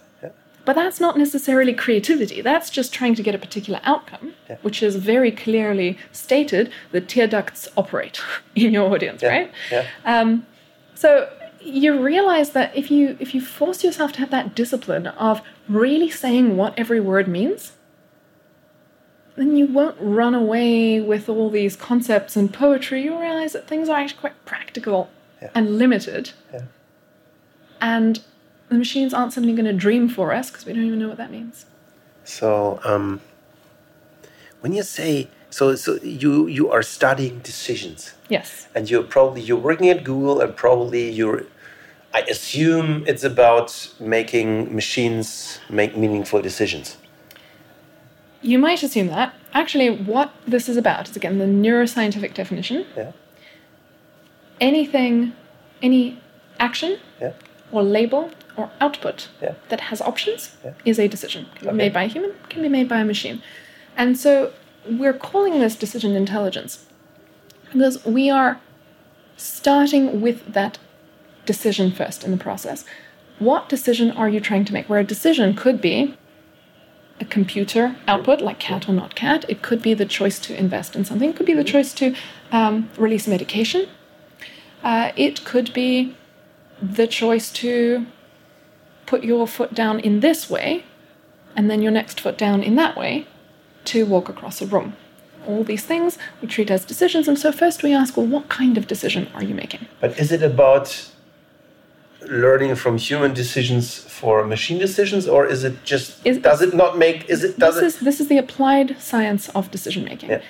But 0.70 0.76
that's 0.76 1.00
not 1.00 1.18
necessarily 1.18 1.74
creativity. 1.74 2.42
That's 2.42 2.70
just 2.70 2.94
trying 2.94 3.16
to 3.16 3.24
get 3.24 3.34
a 3.34 3.40
particular 3.40 3.80
outcome, 3.86 4.34
Yeah. 4.48 4.58
which 4.62 4.84
is 4.84 4.98
very 4.98 5.32
clearly 5.32 5.98
stated 6.12 6.70
that 6.92 7.10
tear 7.10 7.26
ducts 7.26 7.68
operate 7.76 8.22
in 8.56 8.72
your 8.74 8.94
audience, 8.94 9.24
Yeah. 9.24 9.30
right? 9.30 9.52
Yeah. 9.72 9.88
Um, 10.06 10.46
so 10.94 11.28
you 11.60 12.00
realize 12.00 12.52
that 12.52 12.70
if 12.78 12.92
you 12.92 13.18
if 13.20 13.34
you 13.34 13.42
force 13.42 13.84
yourself 13.84 14.12
to 14.14 14.20
have 14.20 14.30
that 14.30 14.54
discipline 14.54 15.08
of 15.08 15.42
really 15.68 16.12
saying 16.12 16.56
what 16.56 16.78
every 16.78 17.00
word 17.00 17.28
means, 17.28 17.72
then 19.38 19.56
you 19.58 19.66
won't 19.66 19.98
run 20.00 20.36
away 20.36 21.02
with 21.02 21.28
all 21.30 21.50
these 21.50 21.76
concepts 21.76 22.36
and 22.38 22.54
poetry. 22.54 23.02
You'll 23.06 23.20
realize 23.20 23.54
that 23.54 23.68
things 23.68 23.90
are 23.90 23.98
actually 23.98 24.20
quite 24.20 24.46
practical 24.46 25.10
Yeah. 25.42 25.50
and 25.56 25.80
limited. 25.80 26.34
Yeah. 26.54 26.66
And 27.82 28.22
the 28.70 28.76
machines 28.76 29.14
aren't 29.14 29.34
suddenly 29.34 29.54
going 29.56 29.66
to 29.66 29.74
dream 29.74 30.08
for 30.10 30.34
us 30.34 30.50
because 30.50 30.66
we 30.66 30.74
don't 30.74 30.86
even 30.86 31.00
know 31.00 31.08
what 31.10 31.18
that 31.18 31.32
means. 31.32 31.66
So, 32.24 32.80
um, 32.84 33.22
when 34.62 34.74
you 34.74 34.84
say 34.84 35.28
so, 35.50 35.76
so 35.76 35.96
you 36.04 36.48
you 36.48 36.70
are 36.70 36.84
studying 36.84 37.40
decisions, 37.40 38.14
Yes. 38.30 38.68
and 38.76 38.90
you're 38.90 39.04
probably 39.04 39.42
you're 39.42 39.58
working 39.70 39.90
at 39.90 40.04
Google, 40.04 40.40
and 40.42 40.56
probably 40.56 41.10
you're. 41.10 41.44
I 42.14 42.22
assume 42.22 43.04
it's 43.08 43.24
about 43.24 43.92
making 44.00 44.74
machines 44.74 45.60
make 45.70 45.96
meaningful 45.96 46.42
decisions. 46.42 46.98
You 48.42 48.58
might 48.60 48.82
assume 48.84 49.08
that. 49.08 49.34
Actually, 49.54 49.90
what 49.90 50.32
this 50.48 50.70
is 50.70 50.78
about 50.78 51.10
is 51.10 51.16
again 51.16 51.38
the 51.40 51.46
neuroscientific 51.46 52.34
definition. 52.34 52.86
Yeah. 52.96 53.12
Anything, 54.62 55.34
any 55.82 56.20
action 56.60 57.00
Yeah. 57.22 57.32
or 57.72 57.82
label 57.84 58.32
or 58.58 58.70
output 58.82 59.30
Yeah. 59.42 59.54
that 59.70 59.82
has 59.82 60.02
options 60.02 60.52
Yeah. 60.64 60.72
is 60.86 61.00
a 61.00 61.08
decision. 61.08 61.48
Can 61.56 61.70
be 61.70 61.74
made 61.76 61.94
by 61.94 62.04
a 62.04 62.08
human, 62.08 62.32
can 62.50 62.62
be 62.62 62.70
made 62.70 62.88
by 62.90 63.00
a 63.00 63.06
machine. 63.06 63.42
And 63.98 64.18
so 64.18 64.52
we're 64.90 65.14
calling 65.14 65.60
this 65.60 65.76
decision 65.76 66.16
intelligence 66.16 66.86
because 67.72 68.04
we 68.06 68.30
are 68.30 68.60
starting 69.38 70.22
with 70.22 70.54
that 70.54 70.78
decision 71.46 71.92
first 71.92 72.24
in 72.24 72.32
the 72.32 72.38
process. 72.38 72.86
What 73.40 73.70
decision 73.70 74.12
are 74.12 74.28
you 74.30 74.40
trying 74.40 74.66
to 74.66 74.74
make? 74.74 74.90
Where 74.90 75.00
a 75.00 75.04
decision 75.04 75.56
could 75.56 75.80
be 75.82 76.16
a 77.22 77.26
computer 77.26 77.96
output, 78.08 78.42
like 78.42 78.60
cat 78.60 78.88
or 78.88 78.94
not 78.94 79.16
cat. 79.16 79.46
It 79.50 79.62
could 79.62 79.82
be 79.82 79.94
the 79.94 80.06
choice 80.06 80.40
to 80.40 80.58
invest 80.58 80.96
in 80.96 81.04
something. 81.06 81.30
It 81.30 81.36
could 81.36 81.46
be 81.46 81.54
the 81.54 81.64
choice 81.64 81.94
to 81.96 82.16
um, 82.52 82.90
release 82.98 83.28
medication. 83.28 83.88
Uh, 84.84 85.12
it 85.18 85.44
could 85.44 85.74
be 85.74 86.16
the 86.82 87.08
choice 87.08 87.52
to 87.52 88.06
put 89.10 89.24
your 89.32 89.46
foot 89.48 89.72
down 89.84 89.96
in 90.08 90.14
this 90.28 90.50
way 90.56 90.84
and 91.56 91.64
then 91.70 91.80
your 91.86 91.92
next 92.00 92.16
foot 92.24 92.38
down 92.46 92.62
in 92.70 92.76
that 92.82 92.94
way 93.04 93.14
to 93.92 93.98
walk 94.14 94.30
across 94.34 94.62
a 94.62 94.68
room. 94.76 94.90
All 95.48 95.64
these 95.72 95.86
things 95.92 96.18
we 96.42 96.48
treat 96.56 96.70
as 96.76 96.82
decisions. 96.94 97.28
And 97.30 97.38
so, 97.44 97.52
first 97.64 97.78
we 97.82 97.92
ask, 98.02 98.10
well, 98.18 98.28
what 98.36 98.46
kind 98.60 98.78
of 98.80 98.84
decision 98.88 99.24
are 99.36 99.44
you 99.50 99.56
making? 99.64 99.84
But 100.04 100.12
is 100.24 100.30
it 100.32 100.44
about 100.54 100.88
learning 102.44 102.76
from 102.76 102.98
human 102.98 103.34
decisions 103.34 103.86
for 104.18 104.46
machine 104.56 104.78
decisions, 104.88 105.24
or 105.36 105.42
is 105.54 105.64
it 105.64 105.76
just 105.92 106.08
Is- 106.26 106.38
does 106.50 106.62
it 106.68 106.74
not 106.84 106.92
make? 107.06 107.18
Is 107.34 107.40
it 107.48 107.58
does 107.66 107.76
this 107.76 107.84
it? 107.84 107.88
is 107.88 107.96
this 108.08 108.18
is 108.22 108.28
the 108.34 108.38
applied 108.46 108.90
science 109.12 109.44
of 109.58 109.64
decision 109.72 110.04
making. 110.12 110.30
Yeah. 110.30 110.42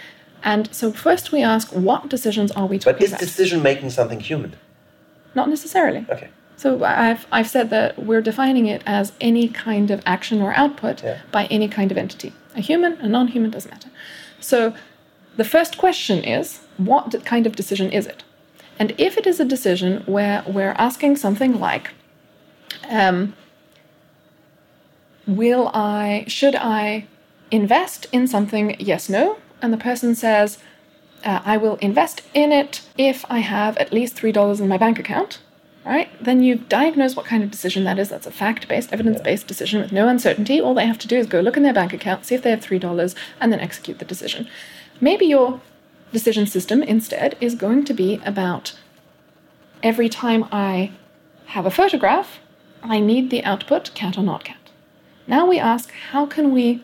And 0.54 0.63
so 0.80 0.86
first 0.92 1.25
we 1.36 1.39
ask 1.54 1.66
what 1.89 2.01
decisions 2.16 2.50
are 2.60 2.68
we 2.72 2.78
But 2.78 2.84
talking 2.86 3.04
is 3.06 3.12
about? 3.12 3.20
decision 3.28 3.62
making 3.70 3.89
something 3.92 4.20
human? 4.30 4.51
Not 5.39 5.48
necessarily. 5.56 6.01
Okay. 6.16 6.30
So 6.60 6.84
I've 6.84 7.25
I've 7.32 7.50
said 7.50 7.70
that 7.70 7.98
we're 8.08 8.22
defining 8.32 8.66
it 8.68 8.82
as 8.86 9.13
any 9.22 9.48
kind 9.48 9.89
of 9.92 10.01
action 10.06 10.42
or 10.42 10.51
output 10.63 11.01
Yeah. 11.01 11.20
by 11.32 11.46
any 11.46 11.70
kind 11.70 11.89
of 11.89 11.98
entity. 11.98 12.34
A 12.54 12.60
human, 12.60 12.94
a 13.00 13.08
non-human 13.08 13.50
doesn't 13.50 13.72
matter. 13.72 13.89
So 14.42 14.74
the 15.38 15.46
first 15.46 15.78
question 15.78 16.22
is 16.22 16.60
what 16.75 17.24
kind 17.24 17.48
of 17.48 17.56
decision 17.56 17.89
is 18.00 18.06
it? 18.06 18.24
And 18.78 18.94
if 18.98 19.18
it 19.18 19.25
is 19.25 19.39
a 19.39 19.46
decision 19.46 20.04
where 20.06 20.44
we're 20.46 20.75
asking 20.88 21.16
something 21.16 21.62
like, 21.62 21.92
um, 22.89 23.34
will 25.25 25.70
I, 25.74 26.25
should 26.28 26.56
I 26.56 27.06
invest 27.51 28.08
in 28.12 28.28
something? 28.28 28.75
Yes, 28.80 29.08
no. 29.08 29.38
And 29.62 29.72
the 29.72 29.78
person 29.89 30.13
says, 30.13 30.58
uh, 31.24 31.39
I 31.46 31.56
will 31.56 31.75
invest 31.78 32.22
in 32.34 32.51
it 32.51 32.82
if 32.98 33.25
I 33.30 33.39
have 33.39 33.78
at 33.78 33.94
least 33.94 34.16
$3 34.18 34.60
in 34.60 34.68
my 34.68 34.78
bank 34.78 35.00
account, 35.00 35.39
right? 35.89 36.24
Then 36.24 36.43
you've 36.43 36.69
diagnosed 36.69 37.17
what 37.17 37.25
kind 37.25 37.43
of 37.43 37.50
decision 37.50 37.84
that 37.86 37.98
is. 37.98 38.10
That's 38.10 38.27
a 38.27 38.31
fact 38.31 38.67
based, 38.67 38.93
evidence 38.93 39.22
based 39.22 39.48
decision 39.48 39.81
with 39.81 39.91
no 39.91 40.08
uncertainty. 40.08 40.62
All 40.62 40.75
they 40.75 40.86
have 40.86 41.00
to 41.00 41.08
do 41.08 41.17
is 41.17 41.25
go 41.25 41.39
look 41.39 41.58
in 41.58 41.63
their 41.63 41.74
bank 41.74 41.93
account, 41.93 42.25
see 42.25 42.36
if 42.36 42.43
they 42.43 42.51
have 42.51 42.60
$3, 42.60 43.15
and 43.41 43.51
then 43.51 43.60
execute 43.60 43.98
the 43.98 44.05
decision. 44.05 44.48
Maybe 45.01 45.25
your 45.25 45.62
decision 46.13 46.46
system 46.46 46.84
instead 46.84 47.36
is 47.41 47.55
going 47.55 47.86
to 47.86 47.93
be 47.96 48.22
about 48.24 48.77
every 49.81 50.10
time 50.10 50.46
I 50.51 50.91
have 51.48 51.65
a 51.65 51.72
photograph, 51.72 52.39
I 52.84 53.00
need 53.00 53.31
the 53.31 53.43
output 53.43 53.91
cat 53.96 54.15
or 54.15 54.24
not 54.24 54.43
cat. 54.43 54.58
Now 55.25 55.48
we 55.48 55.58
ask, 55.58 55.91
how 56.12 56.27
can 56.27 56.53
we 56.53 56.84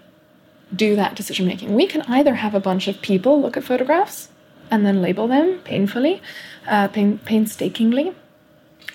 do 0.75 0.95
that 0.95 1.15
decision 1.15 1.45
making? 1.45 1.75
We 1.75 1.85
can 1.85 2.01
either 2.03 2.35
have 2.35 2.55
a 2.55 2.59
bunch 2.59 2.87
of 2.87 3.01
people 3.01 3.39
look 3.39 3.55
at 3.55 3.63
photographs 3.63 4.29
and 4.71 4.83
then 4.83 4.99
label 4.99 5.27
them 5.27 5.59
painfully, 5.59 6.23
uh, 6.67 6.87
pain, 6.87 7.19
painstakingly, 7.19 8.15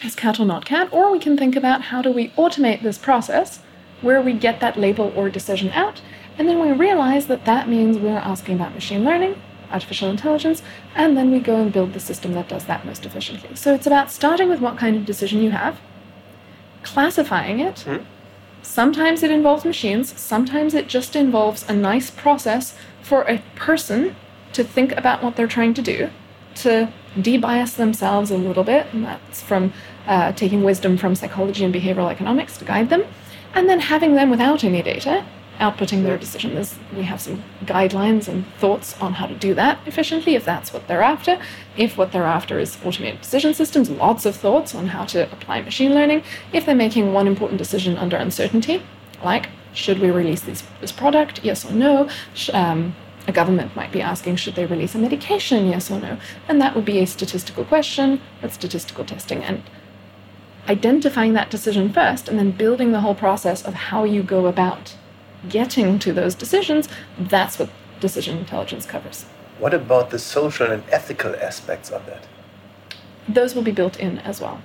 as 0.02 0.14
cat 0.14 0.40
or 0.40 0.45
not 0.45 0.64
cat, 0.64 0.88
or 0.92 1.11
we 1.11 1.19
can 1.19 1.37
think 1.37 1.57
about 1.57 1.83
how 1.83 2.00
do 2.02 2.11
we 2.11 2.28
automate 2.30 2.83
this 2.83 2.99
process 2.99 3.61
where 4.00 4.21
we 4.23 4.33
get 4.33 4.61
that 4.61 4.78
label 4.78 5.12
or 5.14 5.28
decision 5.28 5.69
out, 5.71 6.00
and 6.38 6.49
then 6.49 6.59
we 6.59 6.73
realize 6.73 7.26
that 7.26 7.45
that 7.45 7.69
means 7.69 7.99
we're 7.99 8.16
asking 8.16 8.54
about 8.54 8.75
machine 8.75 9.04
learning, 9.04 9.40
artificial 9.71 10.09
intelligence, 10.09 10.62
and 10.95 11.16
then 11.16 11.30
we 11.30 11.38
go 11.38 11.57
and 11.57 11.73
build 11.73 11.92
the 11.92 12.00
system 12.00 12.33
that 12.33 12.49
does 12.49 12.64
that 12.64 12.87
most 12.87 13.04
efficiently. 13.04 13.54
So 13.54 13.75
it's 13.75 13.87
about 13.87 14.11
starting 14.11 14.49
with 14.49 14.61
what 14.61 14.78
kind 14.78 14.97
of 14.97 15.04
decision 15.04 15.42
you 15.42 15.50
have, 15.50 15.80
classifying 16.83 17.61
it. 17.61 17.80
Hmm. 17.80 17.99
Sometimes 18.62 19.23
it 19.23 19.30
involves 19.30 19.64
machines, 19.64 20.19
sometimes 20.19 20.75
it 20.75 20.88
just 20.88 21.14
involves 21.14 21.69
a 21.69 21.75
nice 21.75 22.11
process 22.11 22.75
for 23.02 23.23
a 23.23 23.42
person 23.54 24.16
to 24.52 24.64
think 24.64 24.92
about 24.92 25.23
what 25.23 25.37
they're 25.37 25.47
trying 25.47 25.75
to 25.75 25.83
do, 25.83 26.11
to 26.57 26.92
debias 27.16 27.76
themselves 27.76 28.30
a 28.30 28.37
little 28.37 28.64
bit, 28.64 28.87
and 28.92 29.04
that's 29.04 29.42
from 29.42 29.73
uh, 30.07 30.33
taking 30.33 30.62
wisdom 30.62 30.97
from 30.97 31.14
psychology 31.14 31.64
and 31.64 31.75
behavioral 31.75 32.11
economics 32.11 32.57
to 32.59 32.64
guide 32.64 32.90
them, 32.90 33.04
and 33.54 33.69
then 33.69 33.80
having 33.80 34.14
them 34.14 34.30
without 34.30 34.64
any 34.64 34.83
data 34.83 35.25
outputting 35.61 36.02
their 36.02 36.16
decision. 36.16 36.64
We 36.97 37.02
have 37.02 37.21
some 37.21 37.45
guidelines 37.64 38.26
and 38.28 38.47
thoughts 38.59 38.99
on 39.00 39.12
how 39.12 39.26
to 39.26 39.35
do 39.35 39.54
that 39.54 39.78
efficiently 39.87 40.35
if 40.35 40.45
that's 40.45 40.73
what 40.73 40.88
they're 40.88 41.02
after. 41.02 41.38
If 41.76 41.99
what 41.99 42.12
they're 42.12 42.25
after 42.25 42.59
is 42.59 42.78
automated 42.83 43.21
decision 43.21 43.52
systems, 43.52 43.90
lots 43.90 44.25
of 44.25 44.35
thoughts 44.35 44.75
on 44.75 44.88
how 44.88 45.04
to 45.07 45.30
apply 45.30 45.61
machine 45.61 45.95
learning. 45.95 46.25
If 46.52 46.64
they're 46.64 46.75
making 46.75 47.12
one 47.12 47.26
important 47.26 47.59
decision 47.59 47.99
under 47.99 48.16
uncertainty, 48.16 48.83
like 49.23 49.50
should 49.75 49.99
we 50.00 50.11
release 50.11 50.40
this, 50.40 50.64
this 50.80 50.92
product, 50.92 51.45
yes 51.45 51.64
or 51.64 51.73
no? 51.73 52.09
Um, 52.52 52.97
a 53.31 53.33
government 53.33 53.75
might 53.77 53.93
be 53.93 54.03
asking, 54.03 54.37
should 54.37 54.57
they 54.57 54.67
release 54.67 54.95
a 54.95 54.99
medication, 54.99 55.69
yes 55.69 55.91
or 55.91 55.99
no? 56.01 56.19
And 56.49 56.61
that 56.61 56.75
would 56.75 56.85
be 56.85 56.99
a 56.99 57.07
statistical 57.07 57.65
question 57.65 58.21
with 58.43 58.53
statistical 58.53 59.05
testing. 59.05 59.43
And 59.43 59.63
identifying 60.69 61.33
that 61.35 61.51
decision 61.51 61.93
first 61.93 62.29
and 62.29 62.39
then 62.39 62.51
building 62.51 62.93
the 62.93 63.01
whole 63.01 63.15
process 63.15 63.65
of 63.65 63.75
how 63.75 64.05
you 64.05 64.23
go 64.23 64.47
about 64.47 64.97
getting 65.49 65.99
to 66.01 66.13
those 66.13 66.35
decisions, 66.35 66.89
that's 67.19 67.59
what 67.59 67.71
decision 68.01 68.37
intelligence 68.39 68.85
covers. 68.85 69.25
What 69.59 69.75
about 69.75 70.11
the 70.11 70.19
social 70.19 70.71
and 70.71 70.83
ethical 70.91 71.35
aspects 71.37 71.91
of 71.91 72.05
that? 72.07 72.27
Those 73.29 73.55
will 73.55 73.63
be 73.63 73.73
built 73.73 73.99
in 73.99 74.19
as 74.19 74.41
well. 74.41 74.61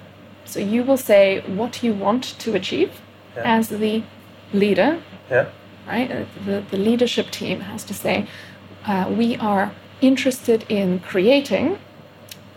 So 0.45 0.59
you 0.59 0.83
will 0.83 0.97
say 0.97 1.41
what 1.59 1.83
you 1.83 1.93
want 1.93 2.23
to 2.39 2.55
achieve 2.55 2.91
Yeah. 3.35 3.57
as 3.57 3.67
the 3.69 4.03
leader, 4.53 4.99
Yeah. 5.29 5.47
right? 5.87 6.09
Uh, 6.11 6.25
The, 6.45 6.63
the 6.71 6.77
leadership 6.77 7.27
team 7.31 7.61
has 7.61 7.83
to 7.83 7.93
say, 7.93 8.27
uh, 8.87 9.09
we 9.09 9.35
are 9.37 9.71
interested 10.01 10.65
in 10.69 10.99
creating 10.99 11.77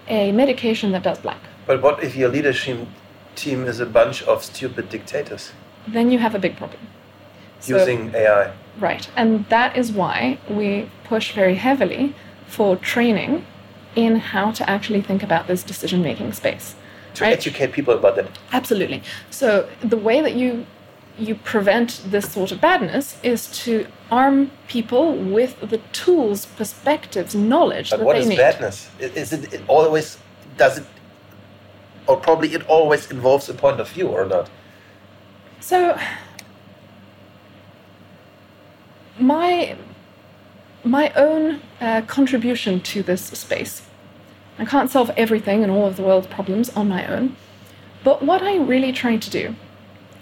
a 0.08 0.32
medication 0.32 0.92
that 0.92 1.02
does 1.02 1.18
blank. 1.18 1.40
But 1.66 1.82
what 1.82 2.02
if 2.02 2.16
your 2.16 2.28
leadership 2.28 2.86
team 3.34 3.64
is 3.64 3.80
a 3.80 3.86
bunch 3.86 4.22
of 4.24 4.42
stupid 4.42 4.88
dictators 4.88 5.52
Then 5.86 6.10
you 6.10 6.18
have 6.18 6.34
a 6.34 6.38
big 6.38 6.56
problem. 6.56 6.80
So- 7.60 7.76
using 7.78 8.14
AI? 8.14 8.52
Right. 8.78 9.08
And 9.16 9.44
that 9.48 9.76
is 9.76 9.90
why 9.90 10.38
we 10.48 10.88
push 11.04 11.32
very 11.32 11.56
heavily 11.56 12.14
for 12.46 12.76
training 12.76 13.44
in 13.96 14.16
how 14.16 14.52
to 14.52 14.70
actually 14.70 15.02
think 15.02 15.22
about 15.22 15.46
this 15.48 15.62
decision 15.64 16.02
making 16.02 16.32
space. 16.32 16.76
To 17.14 17.24
right? 17.24 17.32
educate 17.32 17.72
people 17.72 17.94
about 17.94 18.14
that. 18.16 18.38
Absolutely. 18.52 19.02
So 19.30 19.68
the 19.80 19.96
way 19.96 20.20
that 20.20 20.34
you 20.34 20.66
you 21.18 21.34
prevent 21.34 22.00
this 22.06 22.32
sort 22.32 22.52
of 22.52 22.60
badness 22.60 23.18
is 23.22 23.48
to 23.64 23.86
arm 24.10 24.50
people 24.68 25.14
with 25.16 25.58
the 25.60 25.78
tools, 25.92 26.46
perspectives, 26.46 27.34
knowledge 27.34 27.90
But 27.90 27.98
that 27.98 28.06
what 28.06 28.14
they 28.14 28.20
is 28.20 28.28
need. 28.28 28.36
badness? 28.38 28.88
Is 29.00 29.32
it, 29.32 29.52
it 29.52 29.62
always 29.68 30.18
does 30.56 30.78
it 30.78 30.86
or 32.06 32.16
probably 32.16 32.54
it 32.54 32.66
always 32.68 33.10
involves 33.10 33.48
a 33.48 33.54
point 33.54 33.80
of 33.80 33.88
view 33.90 34.08
or 34.08 34.24
not? 34.24 34.48
So 35.60 35.98
my 39.18 39.76
my 40.84 41.12
own 41.14 41.60
uh, 41.80 42.02
contribution 42.02 42.80
to 42.80 43.02
this 43.02 43.24
space. 43.26 43.82
I 44.58 44.64
can't 44.64 44.90
solve 44.90 45.10
everything 45.16 45.62
and 45.62 45.70
all 45.70 45.86
of 45.86 45.96
the 45.96 46.02
world's 46.02 46.26
problems 46.28 46.70
on 46.70 46.88
my 46.88 47.06
own, 47.06 47.36
but 48.02 48.22
what 48.22 48.42
I 48.42 48.56
really 48.56 48.92
try 48.92 49.16
to 49.16 49.30
do 49.30 49.54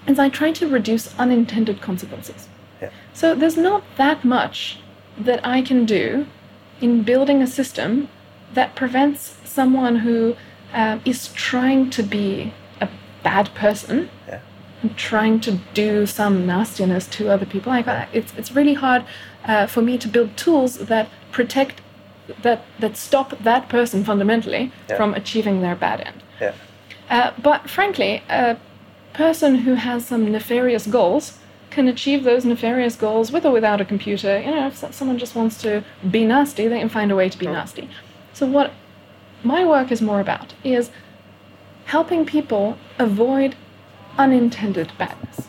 is 0.07 0.19
I 0.19 0.29
try 0.29 0.53
to 0.53 0.69
reduce 0.69 1.15
unintended 1.19 1.81
consequences. 1.81 2.49
Yeah. 2.81 2.91
So 3.13 3.35
there's 3.35 3.57
not 3.57 3.83
that 3.97 4.25
much 4.25 4.79
that 5.19 5.45
I 5.47 5.63
can 5.63 5.85
do 5.87 6.27
in 6.81 7.03
building 7.03 7.43
a 7.43 7.47
system 7.47 8.09
that 8.55 8.75
prevents 8.75 9.39
someone 9.45 9.97
who 9.97 10.37
um, 10.73 11.01
is 11.05 11.29
trying 11.33 11.91
to 11.91 12.03
be 12.03 12.53
a 12.81 12.89
bad 13.23 13.55
person 13.55 14.11
Yeah. 14.29 14.41
and 14.83 14.97
trying 14.97 15.41
to 15.41 15.59
do 15.75 16.07
some 16.07 16.47
nastiness 16.47 17.07
to 17.09 17.31
other 17.31 17.47
people. 17.47 17.73
Like 17.73 17.89
uh, 17.89 18.07
it's 18.13 18.33
it's 18.37 18.53
really 18.53 18.75
hard 18.75 19.05
uh, 19.45 19.67
for 19.67 19.83
me 19.83 19.97
to 19.99 20.09
build 20.09 20.37
tools 20.37 20.79
that 20.79 21.09
protect 21.33 21.81
that 22.43 22.61
that 22.79 22.97
stop 22.97 23.31
that 23.43 23.69
person 23.69 24.05
fundamentally 24.05 24.71
Yeah. 24.89 24.97
from 24.97 25.15
achieving 25.15 25.61
their 25.63 25.75
bad 25.77 26.01
end. 26.01 26.23
Yeah. 26.41 26.53
Uh, 27.09 27.31
but 27.43 27.71
frankly, 27.71 28.23
a 28.29 28.57
person 29.17 29.55
who 29.57 29.75
has 29.75 30.07
some 30.07 30.31
nefarious 30.31 30.87
goals 30.87 31.39
can 31.71 31.89
achieve 31.89 32.23
those 32.23 32.45
nefarious 32.45 32.97
goals 32.97 33.33
with 33.33 33.47
or 33.47 33.51
without 33.51 33.81
a 33.81 33.85
computer. 33.85 34.39
You 34.41 34.51
know, 34.51 34.67
if 34.67 34.95
someone 34.95 35.19
just 35.19 35.35
wants 35.35 35.61
to 35.63 35.83
be 36.11 36.25
nasty, 36.25 36.69
they 36.69 36.79
can 36.79 36.91
find 36.91 37.11
a 37.11 37.17
way 37.17 37.29
to 37.31 37.39
be 37.39 37.47
nasty. 37.47 37.89
So 38.35 38.47
what 38.47 38.73
my 39.43 39.65
work 39.65 39.91
is 39.91 40.03
more 40.03 40.21
about 40.21 40.55
is 40.65 40.91
helping 41.87 42.27
people 42.27 42.77
avoid 42.99 43.57
unintended 44.19 44.93
badness. 44.99 45.49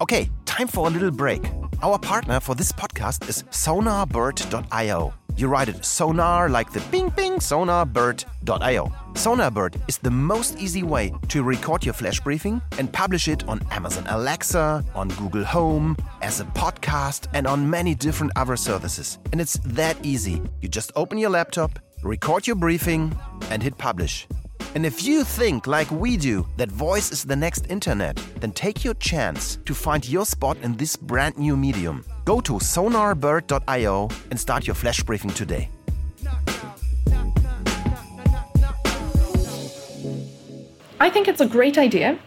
Okay, 0.00 0.30
time 0.46 0.68
for 0.68 0.86
a 0.86 0.90
little 0.90 1.10
break. 1.10 1.42
Our 1.82 1.98
partner 1.98 2.40
for 2.40 2.54
this 2.54 2.72
podcast 2.72 3.28
is 3.28 3.42
sonarbird.io. 3.44 5.14
You 5.36 5.48
write 5.48 5.68
it 5.68 5.84
sonar 5.84 6.48
like 6.48 6.72
the 6.72 6.80
bing 6.92 7.08
bing 7.08 7.34
sonarbird.io. 7.34 8.92
Sonarbird 9.14 9.88
is 9.88 9.98
the 9.98 10.10
most 10.10 10.58
easy 10.58 10.84
way 10.84 11.12
to 11.28 11.42
record 11.42 11.84
your 11.84 11.94
flash 11.94 12.20
briefing 12.20 12.62
and 12.78 12.92
publish 12.92 13.26
it 13.26 13.46
on 13.48 13.60
Amazon 13.72 14.06
Alexa, 14.08 14.84
on 14.94 15.08
Google 15.08 15.44
Home, 15.44 15.96
as 16.22 16.40
a 16.40 16.44
podcast, 16.44 17.26
and 17.32 17.48
on 17.48 17.68
many 17.68 17.96
different 17.96 18.32
other 18.36 18.56
services. 18.56 19.18
And 19.32 19.40
it's 19.40 19.58
that 19.64 19.96
easy. 20.04 20.40
You 20.60 20.68
just 20.68 20.92
open 20.94 21.18
your 21.18 21.30
laptop, 21.30 21.80
record 22.04 22.46
your 22.46 22.56
briefing, 22.56 23.16
and 23.50 23.60
hit 23.60 23.76
publish. 23.76 24.28
And 24.76 24.86
if 24.86 25.04
you 25.04 25.24
think, 25.24 25.66
like 25.66 25.90
we 25.90 26.16
do, 26.16 26.46
that 26.58 26.70
voice 26.70 27.10
is 27.10 27.24
the 27.24 27.36
next 27.36 27.70
internet, 27.70 28.16
then 28.40 28.52
take 28.52 28.84
your 28.84 28.94
chance 28.94 29.58
to 29.66 29.74
find 29.74 30.08
your 30.08 30.26
spot 30.26 30.56
in 30.62 30.76
this 30.76 30.94
brand 30.96 31.38
new 31.38 31.56
medium. 31.56 32.04
Go 32.24 32.40
to 32.40 32.54
sonarbird.io 32.54 34.08
and 34.30 34.40
start 34.40 34.66
your 34.66 34.74
flash 34.74 35.02
briefing 35.02 35.30
today. 35.30 35.68
I 41.00 41.10
think 41.10 41.28
it's 41.28 41.40
a 41.40 41.46
great 41.46 41.76
idea 41.76 42.18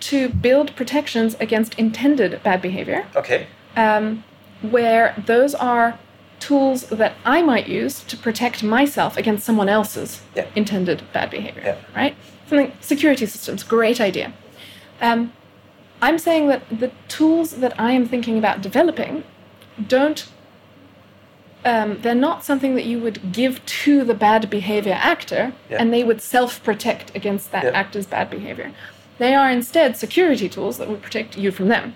to 0.00 0.28
build 0.28 0.76
protections 0.76 1.34
against 1.40 1.74
intended 1.78 2.42
bad 2.42 2.60
behavior. 2.62 3.06
Okay. 3.16 3.46
um, 3.76 4.22
where 4.62 5.14
those 5.26 5.54
are 5.54 5.98
tools 6.40 6.86
that 6.86 7.12
I 7.24 7.42
might 7.42 7.68
use 7.68 8.02
to 8.04 8.16
protect 8.16 8.62
myself 8.62 9.16
against 9.18 9.44
someone 9.44 9.68
else's 9.68 10.22
Yeah. 10.34 10.46
intended 10.54 11.02
bad 11.12 11.28
behavior. 11.30 11.62
Yeah. 11.64 11.76
Right? 11.94 12.16
Something 12.48 12.72
security 12.80 13.26
systems, 13.26 13.62
great 13.62 14.00
idea. 14.00 14.32
Um, 15.02 15.32
I'm 16.04 16.18
saying 16.18 16.48
that 16.48 16.62
the 16.70 16.90
tools 17.08 17.48
that 17.62 17.72
I 17.80 17.92
am 17.92 18.06
thinking 18.06 18.36
about 18.38 18.60
developing 18.60 19.24
don't. 19.96 20.20
Um, 21.64 21.98
they're 22.02 22.14
not 22.14 22.44
something 22.44 22.74
that 22.74 22.84
you 22.84 22.98
would 22.98 23.32
give 23.32 23.64
to 23.84 24.04
the 24.04 24.12
bad 24.12 24.50
behavior 24.50 24.98
actor 25.12 25.54
Yeah. 25.70 25.78
and 25.80 25.94
they 25.94 26.04
would 26.04 26.20
self 26.20 26.62
protect 26.62 27.06
against 27.16 27.52
that 27.52 27.64
Yeah. 27.64 27.70
actor's 27.70 28.04
bad 28.06 28.28
behavior. 28.28 28.70
They 29.16 29.34
are 29.34 29.50
instead 29.50 29.96
security 29.96 30.46
tools 30.50 30.76
that 30.76 30.88
would 30.90 31.00
protect 31.00 31.38
you 31.38 31.50
from 31.50 31.68
them. 31.68 31.94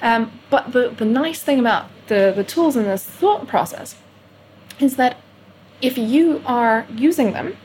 Um, 0.00 0.30
but 0.50 0.70
the, 0.72 0.90
the 0.90 1.04
nice 1.04 1.42
thing 1.42 1.58
about 1.58 1.86
the, 2.06 2.32
the 2.36 2.44
tools 2.44 2.76
in 2.76 2.84
this 2.84 3.04
thought 3.04 3.48
process 3.48 3.96
is 4.78 4.94
that 4.96 5.16
if 5.80 5.98
you 5.98 6.40
are 6.46 6.86
using 6.94 7.32
them, 7.32 7.56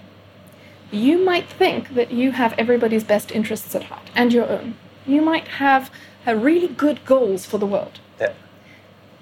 you 0.90 1.24
might 1.24 1.48
think 1.48 1.94
that 1.94 2.10
you 2.12 2.32
have 2.32 2.54
everybody's 2.58 3.04
best 3.04 3.32
interests 3.32 3.76
at 3.76 3.84
heart 3.84 4.10
and 4.16 4.34
your 4.34 4.48
own. 4.50 4.74
You 5.08 5.22
might 5.22 5.48
have 5.48 5.90
really 6.26 6.68
good 6.68 7.06
goals 7.06 7.46
for 7.46 7.58
the 7.58 7.66
world. 7.66 8.00
Yeah. 8.20 8.34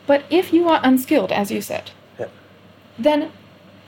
But 0.08 0.24
if 0.30 0.52
you 0.52 0.68
are 0.68 0.80
unskilled, 0.84 1.32
as 1.32 1.52
you 1.52 1.62
said, 1.62 1.92
Yeah. 2.20 2.28
then 2.98 3.32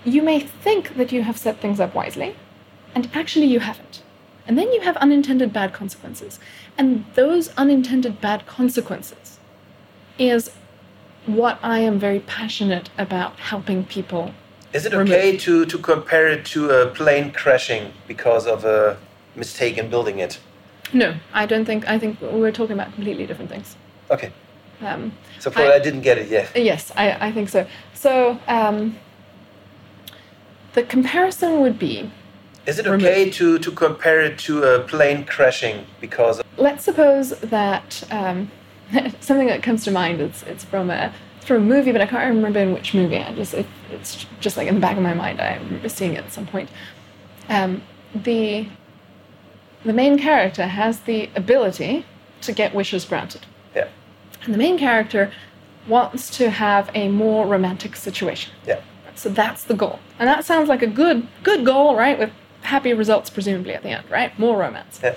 you 0.06 0.22
may 0.22 0.40
think 0.40 0.96
that 0.98 1.12
you 1.12 1.24
have 1.24 1.38
set 1.38 1.60
things 1.60 1.80
up 1.80 1.96
wisely, 1.96 2.36
and 2.94 3.10
actually 3.14 3.48
you 3.48 3.60
haven't. 3.60 4.04
And 4.48 4.58
then 4.58 4.72
you 4.72 4.82
have 4.82 4.96
unintended 4.98 5.52
bad 5.52 5.74
consequences. 5.74 6.40
And 6.78 7.04
those 7.16 7.50
unintended 7.58 8.22
bad 8.22 8.46
consequences 8.46 9.40
is 10.18 10.52
what 11.26 11.60
I 11.62 11.80
am 11.80 12.00
very 12.00 12.22
passionate 12.22 12.90
about 12.98 13.38
helping 13.40 13.84
people. 13.84 14.34
Is 14.74 14.86
it 14.86 14.94
remove. 14.94 15.10
okay 15.10 15.38
to, 15.38 15.66
to 15.66 15.78
compare 15.78 16.28
it 16.28 16.46
to 16.48 16.70
a 16.70 16.88
plane 16.88 17.32
crashing 17.32 17.92
because 18.08 18.48
of 18.48 18.64
a 18.64 18.98
mistake 19.36 19.78
in 19.78 19.90
building 19.90 20.20
it? 20.20 20.40
No, 20.94 21.16
I 21.34 21.46
don't 21.46 21.66
think, 21.66 21.88
I 21.88 22.00
think 22.00 22.22
we're 22.22 22.52
talking 22.52 22.74
about 22.74 22.94
completely 22.94 23.26
different 23.26 23.50
things. 23.50 23.76
Okay. 24.10 24.32
Um, 24.82 25.12
So 25.40 25.50
probably 25.52 25.74
I- 25.74 25.76
I, 25.78 25.80
didn't 25.80 26.02
get 26.02 26.18
it 26.18 26.30
yet. 26.30 26.56
Yes, 26.56 26.92
I, 26.96 27.28
I 27.28 27.32
think 27.32 27.50
so. 27.50 27.66
So 27.94 28.40
um, 28.48 28.96
the 30.74 30.84
comparison 30.84 31.62
would 31.62 31.80
be 31.80 32.12
Is 32.66 32.78
it 32.80 32.88
okay 32.88 33.30
to, 33.32 33.58
to 33.60 33.72
compare 33.72 34.22
it 34.22 34.38
to 34.40 34.64
a 34.64 34.80
plane 34.82 35.26
crashing 35.26 35.86
because 36.00 36.42
let's 36.58 36.84
suppose 36.84 37.32
that 37.40 38.04
um, 38.12 38.52
something 39.20 39.48
that 39.48 39.64
comes 39.64 39.84
to 39.86 39.92
mind 39.92 40.22
is 40.22 40.44
it's 40.44 40.64
from 40.64 40.90
a 40.90 41.14
it's 41.38 41.46
from 41.46 41.58
a 41.58 41.66
movie, 41.66 41.92
but 41.92 42.02
I 42.02 42.06
can't 42.06 42.36
remember 42.36 42.60
in 42.60 42.74
which 42.74 42.94
movie. 42.94 43.18
I 43.18 43.34
just 43.34 43.54
it, 43.54 43.66
it's 43.92 44.26
just 44.40 44.58
like 44.58 44.68
in 44.68 44.76
the 44.76 44.82
back 44.82 44.98
of 44.98 45.04
my 45.04 45.14
mind. 45.14 45.40
I 45.42 45.56
remember 45.58 45.90
seeing 45.90 46.14
it 46.14 46.24
at 46.26 46.32
some 46.32 46.46
point. 46.46 46.70
Um, 47.50 47.82
the 48.14 48.68
the 49.86 49.94
main 49.94 50.18
character 50.18 50.68
has 50.68 51.02
the 51.02 51.30
ability 51.36 52.06
to 52.42 52.52
get 52.52 52.74
wishes 52.76 53.06
granted, 53.06 53.46
yeah 53.76 53.88
and 54.44 54.54
the 54.54 54.58
main 54.58 54.78
character 54.78 55.32
wants 55.88 56.30
to 56.38 56.50
have 56.50 56.90
a 56.94 57.08
more 57.10 57.46
romantic 57.48 57.96
situation. 57.96 58.52
yeah 58.66 58.80
So 59.16 59.30
that's 59.30 59.64
the 59.64 59.74
goal. 59.74 60.00
And 60.20 60.28
that 60.28 60.44
sounds 60.46 60.68
like 60.70 60.82
a 60.82 60.88
good 60.88 61.28
good 61.44 61.66
goal, 61.66 61.96
right? 61.96 62.18
With 62.20 62.32
happy 62.62 62.94
results 62.94 63.30
presumably 63.30 63.74
at 63.74 63.84
the 63.84 63.90
end, 63.90 64.06
right? 64.10 64.38
More 64.38 64.58
romance. 64.58 65.00
yeah 65.04 65.16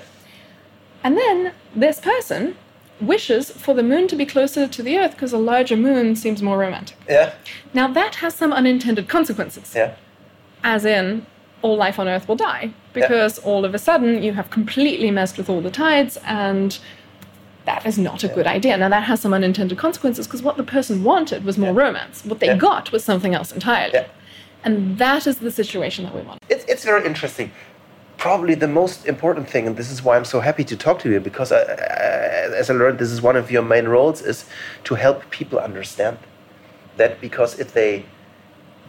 And 1.03 1.17
then 1.17 1.53
this 1.75 1.99
person 1.99 2.55
wishes 3.01 3.49
for 3.51 3.73
the 3.73 3.83
moon 3.83 4.07
to 4.07 4.15
be 4.15 4.25
closer 4.25 4.67
to 4.67 4.83
the 4.83 4.97
earth 4.99 5.11
because 5.11 5.33
a 5.33 5.37
larger 5.37 5.75
moon 5.75 6.15
seems 6.15 6.41
more 6.41 6.57
romantic. 6.57 6.97
yeah 7.09 7.33
Now 7.73 7.87
that 7.99 8.15
has 8.15 8.33
some 8.35 8.53
unintended 8.53 9.07
consequences. 9.09 9.73
yeah 9.75 9.95
As 10.63 10.85
in 10.85 11.25
all 11.61 11.75
life 11.77 11.97
on 11.99 12.07
earth 12.07 12.27
will 12.27 12.35
die 12.37 12.73
because 12.93 13.39
all 13.39 13.65
of 13.65 13.73
a 13.73 13.79
sudden 13.79 14.21
you 14.23 14.33
have 14.33 14.49
completely 14.49 15.11
messed 15.11 15.37
with 15.37 15.49
all 15.49 15.61
the 15.61 15.71
tides 15.71 16.17
and 16.25 16.79
that 17.65 17.85
is 17.85 17.97
not 17.97 18.23
a 18.23 18.27
good 18.27 18.47
idea. 18.47 18.75
Now 18.77 18.89
that 18.89 19.03
has 19.03 19.21
some 19.21 19.33
unintended 19.33 19.77
consequences 19.77 20.27
because 20.27 20.41
what 20.41 20.57
the 20.57 20.63
person 20.63 21.03
wanted 21.03 21.45
was 21.45 21.57
more 21.57 21.73
romance. 21.73 22.25
What 22.25 22.39
they 22.39 22.47
Yeah. 22.47 22.57
got 22.57 22.91
was 22.91 23.03
something 23.03 23.35
else 23.35 23.51
entirely. 23.51 23.93
Yeah. 23.93 24.05
And 24.63 24.97
that 24.97 25.27
is 25.27 25.37
the 25.37 25.51
situation 25.51 26.05
that 26.05 26.13
we 26.15 26.21
want. 26.21 26.39
it's, 26.49 26.65
it's 26.65 26.83
very 26.83 27.05
interesting. 27.05 27.51
Probably 28.17 28.53
the 28.53 28.67
most 28.67 29.07
important 29.07 29.49
thing, 29.49 29.65
and 29.65 29.75
this 29.75 29.89
is 29.89 30.03
why 30.03 30.15
I'm 30.15 30.25
so 30.25 30.39
happy 30.41 30.63
to 30.65 30.75
talk 30.77 30.99
to 30.99 31.09
you, 31.09 31.19
because 31.19 31.51
I, 31.51 31.61
I, 31.61 32.55
as 32.61 32.69
I 32.69 32.73
learned, 32.75 32.99
this 32.99 33.09
is 33.09 33.19
one 33.19 33.35
of 33.35 33.49
your 33.49 33.63
main 33.63 33.87
roles, 33.87 34.21
is 34.21 34.45
to 34.83 34.93
help 34.93 35.27
people 35.31 35.57
understand 35.57 36.17
that 36.97 37.19
because 37.19 37.59
if 37.59 37.73
they 37.73 38.05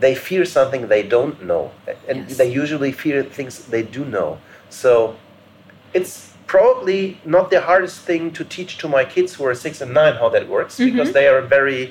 they 0.02 0.14
fear 0.28 0.44
something 0.44 0.88
they 0.88 1.04
don't 1.16 1.36
know, 1.50 1.64
and 2.08 2.18
Yes. 2.28 2.36
they 2.38 2.48
usually 2.62 2.92
fear 2.92 3.22
things 3.22 3.52
they 3.74 3.84
do 3.96 4.02
know. 4.04 4.30
So 4.68 4.90
it's 5.94 6.14
probably 6.46 7.02
not 7.24 7.44
the 7.54 7.60
hardest 7.70 7.98
thing 8.08 8.22
to 8.38 8.42
teach 8.56 8.72
to 8.82 8.86
my 8.96 9.04
kids 9.14 9.30
who 9.36 9.42
are 9.46 9.54
six 9.66 9.80
and 9.80 9.92
nine 10.00 10.14
how 10.22 10.28
that 10.34 10.44
works, 10.56 10.74
because 10.88 11.12
they 11.18 11.26
are 11.32 11.40
very 11.58 11.84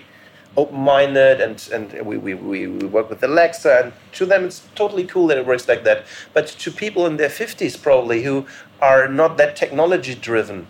open-minded 0.57 1.39
and 1.45 1.57
and 1.75 2.05
we, 2.05 2.17
we, 2.17 2.33
we, 2.33 2.67
we 2.67 2.85
work 2.85 3.09
with 3.09 3.23
alexa 3.23 3.73
and 3.81 3.93
to 4.11 4.25
them 4.25 4.43
it's 4.43 4.59
totally 4.75 5.05
cool 5.05 5.25
that 5.27 5.37
it 5.37 5.45
works 5.45 5.65
like 5.65 5.85
that 5.85 6.03
but 6.33 6.45
to 6.45 6.69
people 6.69 7.05
in 7.05 7.15
their 7.15 7.29
50s 7.29 7.81
probably 7.81 8.23
who 8.23 8.45
are 8.81 9.07
not 9.07 9.37
that 9.37 9.55
technology 9.55 10.13
driven 10.13 10.67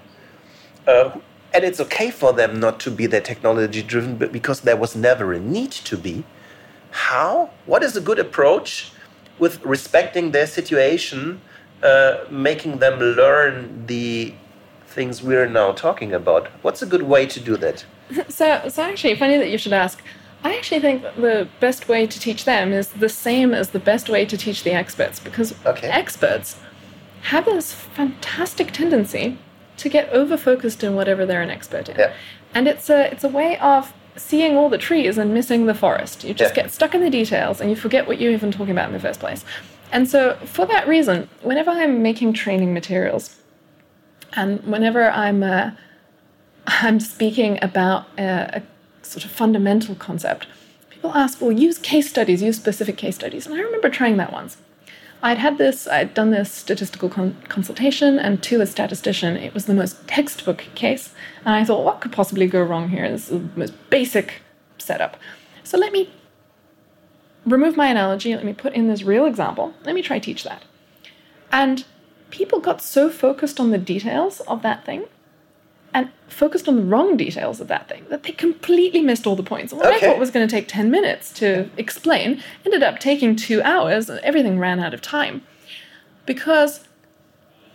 uh, 0.88 1.10
and 1.54 1.63
it's 1.63 1.80
okay 1.80 2.12
for 2.12 2.32
them 2.32 2.60
not 2.60 2.80
to 2.80 2.91
be 2.91 3.08
that 3.08 3.25
technology 3.25 3.82
driven 3.82 4.17
but 4.17 4.32
because 4.32 4.62
there 4.62 4.77
was 4.77 4.95
never 4.95 5.34
a 5.34 5.39
need 5.39 5.71
to 5.71 5.97
be 5.97 6.23
how 6.91 7.49
what 7.65 7.84
is 7.84 7.95
a 7.97 8.01
good 8.01 8.19
approach 8.19 8.91
with 9.39 9.63
respecting 9.65 10.32
their 10.32 10.47
situation 10.47 11.41
uh, 11.84 12.17
making 12.30 12.77
them 12.77 12.99
learn 12.99 13.86
the 13.88 14.34
things 14.86 15.23
we're 15.23 15.47
now 15.47 15.71
talking 15.71 16.13
about 16.13 16.47
what's 16.62 16.82
a 16.82 16.86
good 16.86 17.04
way 17.04 17.25
to 17.25 17.39
do 17.39 17.58
that 17.58 17.86
So, 18.30 18.67
so 18.67 18.84
actually, 18.84 19.15
funny 19.15 19.38
that 19.38 19.49
you 19.49 19.58
should 19.58 19.71
ask. 19.73 20.01
I 20.43 20.58
actually 20.58 20.82
think 20.82 21.04
the 21.15 21.47
best 21.60 21.88
way 21.88 22.06
to 22.08 22.19
teach 22.19 22.43
them 22.45 22.73
is 22.73 22.89
the 22.89 23.08
same 23.08 23.54
as 23.54 23.69
the 23.69 23.80
best 23.80 24.10
way 24.10 24.25
to 24.25 24.36
teach 24.38 24.63
the 24.63 24.71
experts 24.73 25.19
because 25.19 25.54
Okay. 25.65 25.88
experts 25.88 26.58
have 27.21 27.45
this 27.45 27.71
fantastic 27.73 28.71
tendency 28.71 29.38
to 29.77 29.88
get 29.88 30.10
over 30.10 30.36
focused 30.38 30.84
in 30.84 30.95
whatever 30.95 31.25
they're 31.25 31.41
an 31.43 31.49
expert 31.51 31.88
in. 31.89 31.95
Yeah. 31.97 32.13
And 32.54 32.67
it's 32.67 32.89
a 32.89 33.12
it's 33.13 33.23
a 33.23 33.30
way 33.30 33.58
of 33.60 33.93
seeing 34.15 34.58
all 34.58 34.69
the 34.69 34.78
trees 34.78 35.17
and 35.17 35.34
missing 35.34 35.65
the 35.65 35.74
forest. 35.74 36.24
You 36.24 36.34
just 36.34 36.56
Yeah. 36.56 36.63
get 36.63 36.71
stuck 36.71 36.93
in 36.93 37.02
the 37.02 37.10
details 37.10 37.62
and 37.62 37.69
you 37.69 37.76
forget 37.76 38.08
what 38.08 38.19
you're 38.19 38.32
even 38.32 38.52
talking 38.52 38.71
about 38.71 38.88
in 38.88 38.93
the 38.93 39.00
first 39.00 39.19
place. 39.19 39.45
And 39.91 40.08
so 40.10 40.36
for 40.45 40.65
that 40.67 40.88
reason, 40.88 41.30
whenever 41.41 41.71
I'm 41.71 42.02
making 42.02 42.34
training 42.34 42.74
materials 42.74 43.36
and 44.34 44.62
whenever 44.63 45.10
I'm 45.12 45.43
uh, 45.43 45.71
I'm 46.67 47.00
speaking 47.00 47.60
about 47.62 48.06
a, 48.17 48.62
a 48.62 49.06
sort 49.06 49.26
of 49.26 49.32
fundamental 49.32 49.95
concept, 49.95 50.47
people 50.89 51.12
ask, 51.15 51.41
well, 51.41 51.52
use 51.52 51.78
case 51.78 52.10
studies, 52.10 52.41
use 52.41 52.56
specific 52.58 52.97
case 52.97 53.15
studies. 53.15 53.45
And 53.47 53.56
I 53.56 53.60
remember 53.60 53.89
trying 53.89 54.17
that 54.17 54.32
once. 54.32 54.58
I'd 55.23 55.38
had 55.38 55.57
this, 55.57 55.88
I'd 55.88 56.13
done 56.13 56.31
this 56.31 56.51
statistical 56.51 57.07
con- 57.07 57.38
consultation, 57.47 58.17
and 58.17 58.41
to 58.43 58.62
a 58.62 58.65
statistician, 58.65 59.38
it 59.38 59.53
was 59.53 59.65
the 59.65 59.73
most 59.73 60.07
textbook 60.07 60.65
case. 60.73 61.13
And 61.45 61.53
I 61.55 61.63
thought, 61.63 61.86
what 61.86 62.01
could 62.01 62.12
possibly 62.12 62.47
go 62.47 62.63
wrong 62.63 62.89
here? 62.89 63.10
This 63.10 63.29
is 63.29 63.39
the 63.41 63.60
most 63.60 63.73
basic 63.89 64.41
setup. 64.77 65.17
So 65.63 65.77
let 65.77 65.91
me 65.91 66.10
remove 67.45 67.77
my 67.77 67.88
analogy, 67.88 68.36
let 68.36 68.45
me 68.45 68.53
put 68.53 68.73
in 68.73 68.88
this 68.88 69.03
real 69.03 69.25
example, 69.25 69.73
let 69.84 69.95
me 69.95 70.01
try 70.01 70.19
teach 70.19 70.43
that. 70.43 70.63
And 71.51 71.86
people 72.29 72.60
got 72.60 72.81
so 72.81 73.10
focused 73.10 73.60
on 73.60 73.71
the 73.71 73.77
details 73.77 74.39
of 74.41 74.62
that 74.62 74.86
thing 74.86 75.05
and 75.93 76.10
focused 76.27 76.67
on 76.67 76.75
the 76.75 76.84
wrong 76.84 77.17
details 77.17 77.60
of 77.60 77.67
that 77.67 77.89
thing 77.89 78.06
that 78.10 78.23
they 78.23 78.32
completely 78.32 79.01
missed 79.01 79.27
all 79.27 79.36
the 79.36 79.43
points. 79.43 79.73
What 79.73 79.88
I 79.88 79.99
thought 79.99 80.19
was 80.19 80.32
going 80.32 80.47
to 80.47 80.54
take 80.54 80.67
10 80.67 80.89
minutes 80.89 81.32
to 81.34 81.69
explain 81.77 82.41
ended 82.65 82.84
up 82.84 82.99
taking 82.99 83.36
two 83.36 83.62
hours 83.62 84.10
and 84.10 84.19
everything 84.19 84.58
ran 84.58 84.80
out 84.80 84.93
of 84.93 85.01
time. 85.01 85.43
Because, 86.25 86.88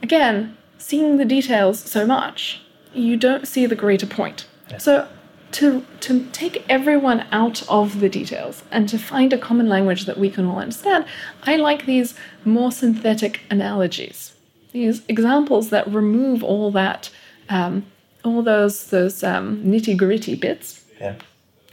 again, 0.02 0.56
seeing 0.78 1.16
the 1.16 1.24
details 1.24 1.80
so 1.80 2.06
much, 2.06 2.62
you 2.94 3.16
don't 3.16 3.46
see 3.46 3.66
the 3.66 3.74
greater 3.74 4.06
point. 4.06 4.46
So, 4.78 5.08
to, 5.52 5.84
to 6.00 6.26
take 6.32 6.64
everyone 6.68 7.26
out 7.32 7.62
of 7.68 8.00
the 8.00 8.08
details 8.08 8.62
and 8.70 8.88
to 8.88 8.98
find 8.98 9.32
a 9.32 9.38
common 9.38 9.68
language 9.68 10.06
that 10.06 10.18
we 10.18 10.28
can 10.28 10.46
all 10.46 10.58
understand, 10.58 11.06
I 11.44 11.56
like 11.56 11.86
these 11.86 12.14
more 12.44 12.72
synthetic 12.72 13.40
analogies, 13.50 14.34
these 14.72 15.02
examples 15.08 15.70
that 15.70 15.86
remove 15.88 16.42
all 16.42 16.70
that, 16.72 17.10
um, 17.48 17.86
all 18.26 18.42
those 18.42 18.90
those 18.90 19.22
um, 19.22 19.62
nitty 19.64 19.96
gritty 19.96 20.34
bits, 20.34 20.84
yeah. 21.00 21.16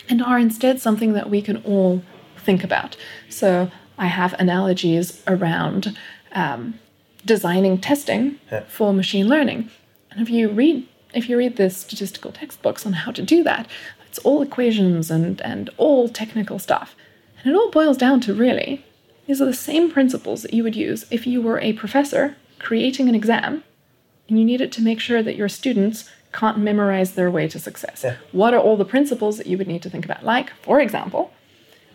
And 0.09 0.21
are 0.21 0.39
instead 0.39 0.81
something 0.81 1.13
that 1.13 1.29
we 1.29 1.41
can 1.41 1.57
all 1.63 2.03
think 2.37 2.63
about. 2.63 2.97
So 3.29 3.71
I 3.97 4.07
have 4.07 4.33
analogies 4.33 5.23
around 5.27 5.97
um, 6.33 6.79
designing 7.25 7.77
testing 7.77 8.39
for 8.67 8.93
machine 8.93 9.27
learning, 9.27 9.69
and 10.11 10.21
if 10.21 10.29
you 10.29 10.49
read 10.49 10.87
if 11.13 11.29
you 11.29 11.37
read 11.37 11.57
the 11.57 11.69
statistical 11.69 12.31
textbooks 12.31 12.85
on 12.85 12.93
how 12.93 13.11
to 13.11 13.21
do 13.21 13.43
that, 13.43 13.69
it's 14.07 14.19
all 14.19 14.41
equations 14.41 15.09
and 15.09 15.41
and 15.41 15.69
all 15.77 16.09
technical 16.09 16.59
stuff, 16.59 16.95
and 17.39 17.53
it 17.53 17.57
all 17.57 17.71
boils 17.71 17.97
down 17.97 18.19
to 18.21 18.33
really 18.33 18.85
these 19.25 19.41
are 19.41 19.45
the 19.45 19.53
same 19.53 19.89
principles 19.89 20.41
that 20.41 20.53
you 20.53 20.63
would 20.63 20.75
use 20.75 21.05
if 21.09 21.25
you 21.25 21.41
were 21.41 21.59
a 21.59 21.73
professor 21.73 22.35
creating 22.59 23.09
an 23.09 23.15
exam 23.15 23.63
and 24.27 24.39
you 24.39 24.45
needed 24.45 24.71
to 24.71 24.81
make 24.81 24.99
sure 24.99 25.21
that 25.23 25.35
your 25.35 25.49
students 25.49 26.09
can't 26.33 26.57
memorize 26.57 27.13
their 27.13 27.31
way 27.31 27.47
to 27.47 27.59
success. 27.59 28.03
What 28.31 28.53
are 28.53 28.59
all 28.59 28.75
the 28.75 28.85
principles 28.85 29.37
that 29.37 29.47
you 29.47 29.57
would 29.57 29.67
need 29.67 29.81
to 29.83 29.89
think 29.89 30.03
about? 30.03 30.25
Like, 30.25 30.51
for 30.61 30.81
example, 30.81 31.31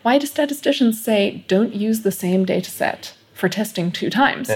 why 0.03 0.19
do 0.19 0.27
statisticians 0.27 1.03
say 1.03 1.45
don't 1.49 1.75
use 1.75 2.03
the 2.03 2.13
same 2.13 2.45
data 2.45 2.71
set 2.71 3.15
for 3.35 3.49
testing 3.49 3.91
two 3.91 4.11
times? 4.11 4.51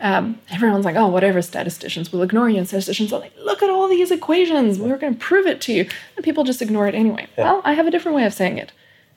Um, 0.00 0.40
everyone's 0.50 0.84
like, 0.84 0.96
oh, 0.96 1.06
whatever, 1.06 1.40
statisticians 1.40 2.12
will 2.12 2.22
ignore 2.22 2.50
you. 2.50 2.58
And 2.58 2.66
statisticians 2.68 3.12
are 3.12 3.20
like, 3.20 3.32
look 3.38 3.62
at 3.62 3.70
all 3.70 3.88
these 3.88 4.10
equations. 4.10 4.78
We're 4.78 4.98
going 4.98 5.14
to 5.14 5.20
prove 5.20 5.46
it 5.46 5.60
to 5.62 5.72
you. 5.72 5.88
And 6.16 6.24
people 6.24 6.44
just 6.44 6.60
ignore 6.60 6.86
it 6.88 6.94
anyway. 6.94 7.28
Well, 7.38 7.62
I 7.64 7.72
have 7.74 7.86
a 7.86 7.90
different 7.90 8.16
way 8.16 8.24
of 8.24 8.34
saying 8.34 8.58
it. 8.58 8.72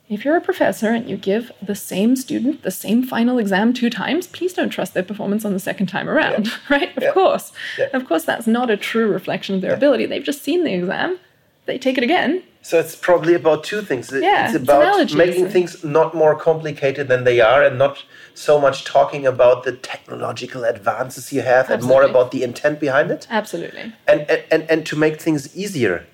If 0.10 0.24
you're 0.24 0.38
a 0.38 0.42
professor 0.42 0.90
and 0.92 1.10
you 1.10 1.18
give 1.18 1.52
the 1.62 1.76
same 1.76 2.16
student 2.16 2.64
the 2.64 2.72
same 2.72 3.04
final 3.04 3.38
exam 3.38 3.74
two 3.74 3.90
times, 3.90 4.26
please 4.28 4.54
don't 4.54 4.70
trust 4.70 4.94
their 4.94 5.04
performance 5.04 5.44
on 5.44 5.52
the 5.54 5.60
second 5.60 5.88
time 5.88 6.08
around, 6.10 6.50
right? 6.70 6.96
Of 6.98 7.14
course. 7.14 7.52
Of 7.94 8.08
course, 8.08 8.24
that's 8.24 8.48
not 8.48 8.70
a 8.70 8.78
true 8.78 9.12
reflection 9.12 9.56
of 9.56 9.62
their 9.62 9.74
ability. 9.74 10.06
They've 10.06 10.24
just 10.24 10.44
seen 10.44 10.64
the 10.64 10.74
exam, 10.74 11.20
they 11.66 11.78
take 11.78 11.98
it 11.98 12.04
again, 12.06 12.44
So 12.62 12.80
it's 12.80 12.96
probably 12.96 13.34
about 13.34 13.64
two 13.66 13.82
things. 13.82 14.10
Yeah, 14.12 14.46
it's 14.46 14.56
it's 14.56 14.64
about 14.64 14.82
analogies 14.84 15.16
making 15.18 15.50
things 15.50 15.84
not 15.84 16.14
more 16.14 16.36
complicated 16.50 17.08
than 17.10 17.24
they 17.26 17.40
are, 17.42 17.62
and 17.68 17.78
not 17.78 17.96
so 18.34 18.60
much 18.66 18.78
talking 18.86 19.26
about 19.28 19.64
the 19.66 19.74
technological 19.74 20.64
advances 20.64 21.34
you 21.34 21.42
have, 21.42 21.70
and 21.70 21.84
more 21.84 22.04
about 22.04 22.32
the 22.32 22.44
intent 22.44 22.80
behind 22.80 23.12
it. 23.12 23.28
Absolutely. 23.30 23.94
and- 24.08 24.26
and, 24.54 24.64
and 24.72 24.86
to 24.86 24.96
make 24.96 25.16
things 25.22 25.42
easier. 25.64 26.06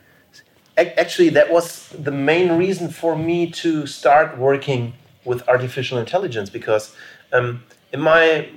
Ac- 0.78 0.92
Actually, 0.98 1.30
that 1.30 1.52
was 1.52 1.90
the 1.90 2.12
main 2.12 2.58
reason 2.58 2.90
for 2.90 3.16
me 3.16 3.50
to 3.52 3.86
start 3.86 4.38
working 4.38 4.94
with 5.26 5.48
artificial 5.48 5.98
intelligence 5.98 6.50
because 6.50 6.96
um, 7.32 7.64
in 7.92 8.02
my 8.02 8.50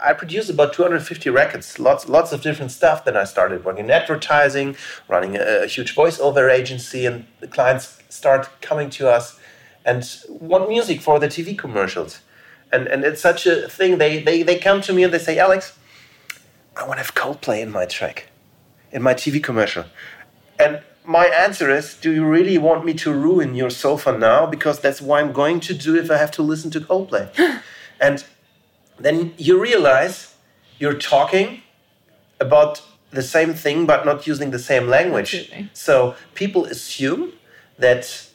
I 0.00 0.12
produced 0.12 0.50
about 0.50 0.72
250 0.72 1.30
records, 1.30 1.80
lots 1.80 2.08
lots 2.08 2.32
of 2.32 2.42
different 2.42 2.70
stuff. 2.70 3.04
Then 3.04 3.16
I 3.16 3.24
started 3.24 3.64
working 3.64 3.86
in 3.86 3.90
advertising, 3.90 4.76
running 5.08 5.36
a, 5.36 5.64
a 5.64 5.66
huge 5.66 5.94
voiceover 5.96 6.52
agency, 6.52 7.06
and 7.06 7.26
the 7.40 7.48
clients 7.48 7.98
start 8.08 8.48
coming 8.60 8.88
to 8.90 9.10
us 9.10 9.38
and 9.84 10.08
want 10.28 10.68
music 10.68 11.00
for 11.00 11.18
the 11.18 11.26
TV 11.26 11.58
commercials. 11.58 12.20
And, 12.72 12.86
and 12.86 13.04
it's 13.04 13.20
such 13.20 13.46
a 13.46 13.68
thing. 13.68 13.98
They, 13.98 14.22
they, 14.22 14.42
they 14.42 14.58
come 14.58 14.80
to 14.82 14.92
me 14.92 15.04
and 15.04 15.12
they 15.12 15.18
say, 15.18 15.38
Alex, 15.38 15.76
I 16.76 16.86
want 16.86 16.98
to 16.98 17.04
have 17.04 17.14
Coldplay 17.14 17.60
in 17.60 17.70
my 17.70 17.84
track 17.84 18.28
in 18.90 19.02
my 19.02 19.12
TV 19.12 19.42
commercial. 19.42 19.84
And 20.58 20.80
my 21.04 21.26
answer 21.26 21.70
is, 21.70 21.94
do 21.94 22.12
you 22.12 22.24
really 22.24 22.58
want 22.58 22.84
me 22.84 22.94
to 22.94 23.12
ruin 23.12 23.54
your 23.54 23.70
sofa 23.70 24.16
now? 24.16 24.46
Because 24.46 24.80
that's 24.80 25.00
what 25.00 25.22
I'm 25.22 25.32
going 25.32 25.60
to 25.60 25.74
do 25.74 25.96
if 25.96 26.10
I 26.10 26.16
have 26.16 26.30
to 26.32 26.42
listen 26.42 26.70
to 26.72 26.80
Coldplay. 26.80 27.30
and 28.00 28.24
then 28.98 29.34
you 29.36 29.60
realize 29.60 30.34
you're 30.78 30.98
talking 30.98 31.62
about 32.40 32.82
the 33.10 33.22
same 33.22 33.54
thing 33.54 33.86
but 33.86 34.04
not 34.04 34.26
using 34.26 34.50
the 34.50 34.58
same 34.58 34.88
language. 34.88 35.34
Absolutely. 35.34 35.70
So 35.72 36.14
people 36.34 36.64
assume 36.64 37.32
that 37.78 38.28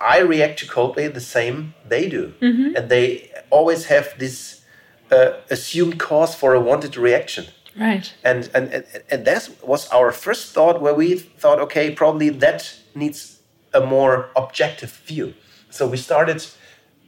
I 0.00 0.18
react 0.18 0.58
to 0.60 0.66
Coldplay 0.66 1.12
the 1.12 1.20
same 1.20 1.74
they 1.86 2.08
do. 2.08 2.34
And 2.76 2.88
they 2.88 3.30
always 3.50 3.86
have 3.86 4.14
this 4.18 4.62
uh, 5.10 5.32
assumed 5.48 5.98
cause 5.98 6.34
for 6.34 6.54
a 6.54 6.60
wanted 6.60 6.96
reaction 6.96 7.46
Right. 7.78 8.12
and 8.24 8.50
and 8.54 8.84
and, 9.10 9.24
that 9.24 9.48
was 9.62 9.88
our 9.90 10.10
first 10.10 10.52
thought 10.52 10.80
where 10.82 10.94
we 10.94 11.16
thought 11.16 11.60
okay 11.60 11.90
probably 11.92 12.28
that 12.28 12.74
needs 12.94 13.38
a 13.72 13.80
more 13.80 14.30
objective 14.34 14.90
view. 15.06 15.34
So 15.70 15.86
we 15.86 15.96
started 15.96 16.44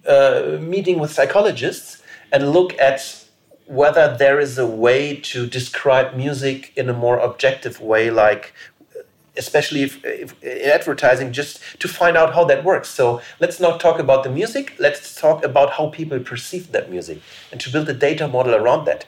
uh, 0.06 0.58
meeting 0.60 0.98
with 0.98 1.12
psychologists 1.12 2.02
and 2.32 2.52
look 2.52 2.78
at 2.78 3.26
whether 3.66 4.16
there 4.16 4.38
is 4.40 4.58
a 4.58 4.66
way 4.66 5.16
to 5.16 5.46
describe 5.46 6.14
music 6.14 6.72
in 6.76 6.88
a 6.88 6.92
more 6.92 7.18
objective 7.18 7.80
way 7.80 8.10
like 8.10 8.52
especially 9.36 9.82
if, 9.82 10.04
if 10.04 10.42
in 10.42 10.70
advertising 10.70 11.32
just 11.32 11.60
to 11.78 11.88
find 11.88 12.16
out 12.16 12.34
how 12.34 12.44
that 12.44 12.64
works. 12.64 12.88
So 12.88 13.20
let's 13.38 13.60
not 13.60 13.80
talk 13.80 13.98
about 13.98 14.24
the 14.24 14.30
music 14.30 14.74
let's 14.78 15.14
talk 15.14 15.44
about 15.44 15.72
how 15.72 15.88
people 15.88 16.18
perceive 16.20 16.72
that 16.72 16.90
music 16.90 17.20
and 17.50 17.60
to 17.60 17.70
build 17.70 17.88
a 17.88 17.94
data 17.94 18.28
model 18.28 18.54
around 18.54 18.84
that 18.86 19.06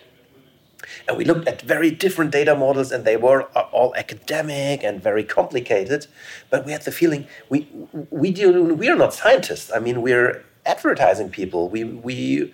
and 1.07 1.17
we 1.17 1.25
looked 1.25 1.47
at 1.49 1.63
very 1.63 1.91
different 1.91 2.31
data 2.31 2.55
models 2.55 2.93
and 2.93 3.05
they 3.05 3.17
were 3.17 3.49
uh, 3.57 3.63
all 3.73 3.95
academic 3.97 4.83
and 4.83 5.03
very 5.03 5.25
complicated. 5.25 6.07
But 6.51 6.65
we 6.65 6.73
had 6.73 6.83
the 6.83 6.93
feeling 6.93 7.27
we 7.49 7.69
we 8.11 8.31
do 8.31 8.75
we 8.75 8.89
are 8.89 8.97
not 8.97 9.15
scientists. 9.15 9.71
I 9.75 9.79
mean 9.79 10.03
we're 10.03 10.45
advertising 10.65 11.31
people. 11.31 11.69
We 11.69 11.85
we 11.85 12.53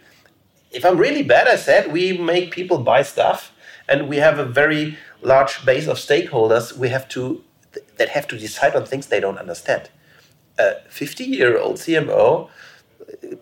if 0.71 0.85
i'm 0.85 0.99
really 0.99 1.23
bad 1.23 1.49
i 1.49 1.57
said 1.57 1.91
we 1.91 2.13
make 2.19 2.51
people 2.51 2.77
buy 2.77 3.01
stuff 3.01 3.53
and 3.89 4.07
we 4.07 4.19
have 4.19 4.39
a 4.39 4.45
very 4.45 4.99
large 5.23 5.65
base 5.65 5.87
of 5.87 5.97
stakeholders 5.97 6.77
we 6.77 6.91
have 6.91 7.09
to 7.09 7.43
that 7.97 8.11
have 8.11 8.27
to 8.29 8.39
decide 8.39 8.75
on 8.75 8.85
things 8.85 9.07
they 9.07 9.21
don't 9.21 9.39
understand. 9.39 9.91
A 10.59 10.77
50 10.89 11.25
year 11.25 11.59
old 11.59 11.77
cmo 11.77 12.49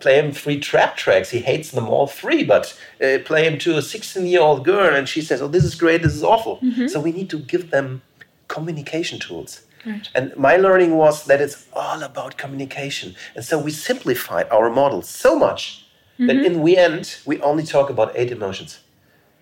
play 0.01 0.19
him 0.19 0.33
three 0.33 0.61
trap 0.61 0.97
tracks. 0.97 1.31
He 1.31 1.41
hates 1.41 1.71
them 1.71 1.89
all 1.89 2.07
three, 2.07 2.45
but 2.45 2.79
uh, 3.03 3.19
play 3.25 3.47
him 3.47 3.59
to 3.61 3.77
a 3.77 3.83
16 3.83 4.27
year 4.27 4.41
old 4.41 4.65
girl 4.65 4.95
and 4.95 5.09
she 5.09 5.21
says, 5.21 5.43
Oh, 5.43 5.49
this 5.49 5.65
is 5.65 5.75
great, 5.75 6.03
this 6.03 6.15
is 6.15 6.23
awful. 6.23 6.61
So 6.89 7.01
we 7.01 7.13
need 7.13 7.31
to 7.31 7.39
give 7.39 7.71
them 7.71 8.03
communication 8.49 9.19
tools. 9.19 9.63
Right. 9.85 10.09
And 10.15 10.37
my 10.37 10.57
learning 10.57 10.97
was 10.97 11.25
that 11.27 11.41
it's 11.41 11.67
all 11.73 12.03
about 12.03 12.37
communication. 12.37 13.15
And 13.35 13.45
so 13.45 13.59
we 13.59 13.71
simplified 13.71 14.49
our 14.51 14.69
model 14.71 15.03
so 15.03 15.39
much 15.39 15.87
that 16.19 16.37
in 16.37 16.65
the 16.65 16.77
end, 16.79 17.19
we 17.27 17.41
only 17.41 17.63
talk 17.63 17.91
about 17.91 18.13
eight 18.17 18.33
emotions. 18.33 18.81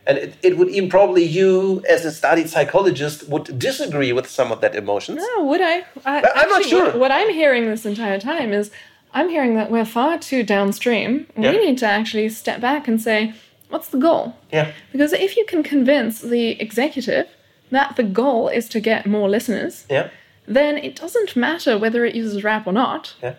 And 0.06 0.18
it, 0.18 0.36
it 0.42 0.58
would 0.58 0.68
even 0.68 0.90
probably 0.90 1.24
you, 1.24 1.82
as 1.88 2.04
a 2.04 2.12
studied 2.12 2.50
psychologist, 2.50 3.26
would 3.28 3.58
disagree 3.58 4.12
with 4.12 4.28
some 4.28 4.52
of 4.52 4.60
that 4.60 4.74
emotions. 4.74 5.16
No, 5.18 5.44
would 5.44 5.62
I? 5.62 5.84
I 6.04 6.22
I'm 6.34 6.48
not 6.50 6.64
sure. 6.64 6.86
What, 6.86 6.98
what 6.98 7.10
I'm 7.10 7.30
hearing 7.30 7.66
this 7.66 7.86
entire 7.86 8.20
time 8.20 8.52
is 8.52 8.70
I'm 9.14 9.28
hearing 9.28 9.54
that 9.54 9.70
we're 9.70 9.84
far 9.84 10.18
too 10.18 10.42
downstream. 10.42 11.26
Yeah. 11.38 11.52
We 11.52 11.64
need 11.64 11.78
to 11.78 11.86
actually 11.86 12.28
step 12.30 12.60
back 12.60 12.88
and 12.88 13.00
say, 13.00 13.32
what's 13.70 13.88
the 13.88 13.98
goal? 13.98 14.34
Yeah. 14.52 14.72
Because 14.92 15.12
if 15.12 15.36
you 15.36 15.44
can 15.46 15.62
convince 15.62 16.20
the 16.20 16.60
executive 16.60 17.26
that 17.70 17.96
the 17.96 18.02
goal 18.02 18.48
is 18.48 18.68
to 18.70 18.80
get 18.80 19.06
more 19.06 19.28
listeners, 19.28 19.86
Yeah. 19.88 20.08
then 20.46 20.76
it 20.78 20.96
doesn't 20.96 21.36
matter 21.36 21.78
whether 21.78 22.04
it 22.04 22.14
uses 22.14 22.44
rap 22.44 22.66
or 22.66 22.72
not, 22.72 23.14
Yeah. 23.22 23.34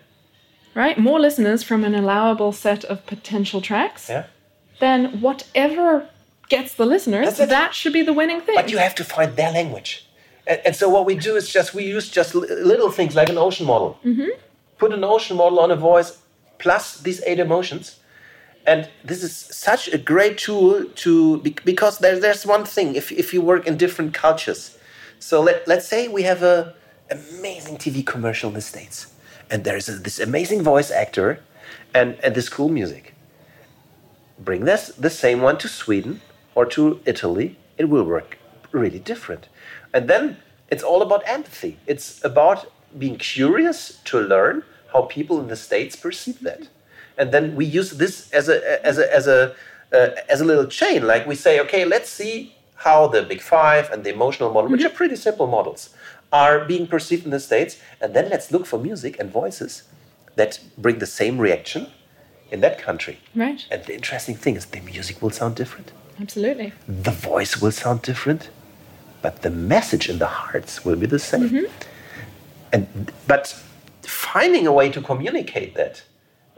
right? 0.74 0.98
More 0.98 1.20
listeners 1.20 1.62
from 1.62 1.84
an 1.84 1.94
allowable 1.94 2.52
set 2.52 2.84
of 2.84 3.04
potential 3.06 3.60
tracks, 3.60 4.08
Yeah. 4.08 4.24
then 4.80 5.20
whatever 5.20 6.08
gets 6.48 6.74
the 6.74 6.86
listeners, 6.86 7.36
That's 7.36 7.50
that 7.50 7.74
should 7.74 7.92
be 7.92 8.02
the 8.02 8.12
winning 8.12 8.40
thing. 8.40 8.54
But 8.54 8.70
you 8.70 8.78
have 8.78 8.94
to 8.96 9.04
find 9.04 9.36
their 9.36 9.52
language. 9.52 10.06
And, 10.46 10.60
and 10.66 10.76
so 10.76 10.88
what 10.88 11.04
we 11.06 11.14
do 11.16 11.34
is 11.36 11.52
just 11.52 11.74
we 11.74 11.84
use 11.84 12.08
just 12.10 12.34
little 12.34 12.90
things 12.90 13.14
like 13.14 13.28
an 13.28 13.38
ocean 13.38 13.66
model. 13.66 13.98
Mm-hmm. 14.04 14.28
Put 14.78 14.92
an 14.92 15.04
ocean 15.04 15.36
model 15.36 15.60
on 15.60 15.70
a 15.70 15.76
voice 15.76 16.18
plus 16.58 16.98
these 16.98 17.22
eight 17.22 17.38
emotions. 17.38 18.00
And 18.66 18.88
this 19.04 19.22
is 19.22 19.34
such 19.36 19.88
a 19.88 19.98
great 19.98 20.38
tool 20.38 20.84
to 20.84 21.38
because 21.64 21.98
there, 21.98 22.18
there's 22.18 22.44
one 22.44 22.64
thing 22.64 22.96
if, 22.96 23.12
if 23.12 23.32
you 23.32 23.40
work 23.40 23.66
in 23.66 23.76
different 23.76 24.12
cultures. 24.12 24.76
So 25.18 25.40
let, 25.40 25.66
let's 25.68 25.86
say 25.86 26.08
we 26.08 26.24
have 26.24 26.42
a 26.42 26.74
amazing 27.10 27.76
TV 27.78 28.04
commercial 28.04 28.48
in 28.48 28.54
the 28.54 28.60
States, 28.60 29.12
and 29.50 29.62
there's 29.62 29.88
a, 29.88 29.92
this 29.92 30.18
amazing 30.18 30.62
voice 30.62 30.90
actor 30.90 31.40
and, 31.94 32.18
and 32.24 32.34
this 32.34 32.48
cool 32.48 32.68
music 32.68 33.14
bring 34.38 34.64
this 34.64 34.88
the 34.88 35.10
same 35.10 35.40
one 35.40 35.58
to 35.58 35.68
Sweden 35.68 36.20
or 36.54 36.66
to 36.66 37.00
Italy, 37.04 37.56
it 37.78 37.88
will 37.88 38.04
work 38.04 38.38
really 38.72 38.98
different. 38.98 39.48
And 39.92 40.08
then 40.08 40.38
it's 40.70 40.82
all 40.82 41.02
about 41.02 41.22
empathy. 41.26 41.78
It's 41.86 42.24
about 42.24 42.70
being 42.98 43.16
curious 43.18 43.98
to 44.04 44.20
learn 44.20 44.62
how 44.92 45.02
people 45.02 45.40
in 45.40 45.48
the 45.48 45.56
states 45.56 45.96
perceive 45.96 46.40
that. 46.40 46.68
And 47.18 47.32
then 47.32 47.56
we 47.56 47.64
use 47.64 47.90
this 47.92 48.30
as 48.32 48.48
a 48.48 48.84
as 48.86 48.98
a 48.98 49.06
as 49.14 49.26
a 49.26 49.54
uh, 49.92 50.10
as 50.28 50.40
a 50.40 50.44
little 50.44 50.66
chain. 50.66 51.06
Like 51.06 51.26
we 51.26 51.34
say, 51.34 51.60
okay, 51.60 51.84
let's 51.84 52.10
see 52.10 52.54
how 52.84 53.08
the 53.08 53.22
Big 53.22 53.40
Five 53.40 53.90
and 53.92 54.04
the 54.04 54.10
emotional 54.10 54.52
model, 54.52 54.70
which 54.70 54.84
are 54.84 54.90
pretty 54.90 55.16
simple 55.16 55.46
models, 55.46 55.90
are 56.32 56.64
being 56.64 56.86
perceived 56.86 57.24
in 57.24 57.30
the 57.30 57.40
states. 57.40 57.78
And 58.00 58.12
then 58.14 58.28
let's 58.28 58.50
look 58.52 58.66
for 58.66 58.78
music 58.78 59.18
and 59.20 59.30
voices 59.30 59.84
that 60.36 60.60
bring 60.76 60.98
the 60.98 61.06
same 61.06 61.38
reaction 61.38 61.86
in 62.50 62.60
that 62.60 62.78
country. 62.78 63.18
right? 63.34 63.66
And 63.70 63.82
the 63.84 63.94
interesting 63.94 64.34
thing 64.36 64.56
is 64.56 64.66
the 64.66 64.80
music 64.80 65.20
will 65.22 65.30
sound 65.30 65.56
different, 65.56 65.92
Absolutely. 66.20 66.72
the 66.86 67.10
voice 67.10 67.60
will 67.60 67.72
sound 67.72 68.02
different, 68.02 68.50
but 69.22 69.42
the 69.42 69.50
message 69.50 70.08
in 70.08 70.18
the 70.18 70.26
hearts 70.26 70.84
will 70.84 70.96
be 70.96 71.06
the 71.06 71.18
same. 71.18 71.66
And 72.72 73.12
but 73.26 73.48
finding 74.02 74.66
a 74.66 74.72
way 74.72 74.90
to 74.90 75.00
communicate 75.00 75.74
that 75.74 76.02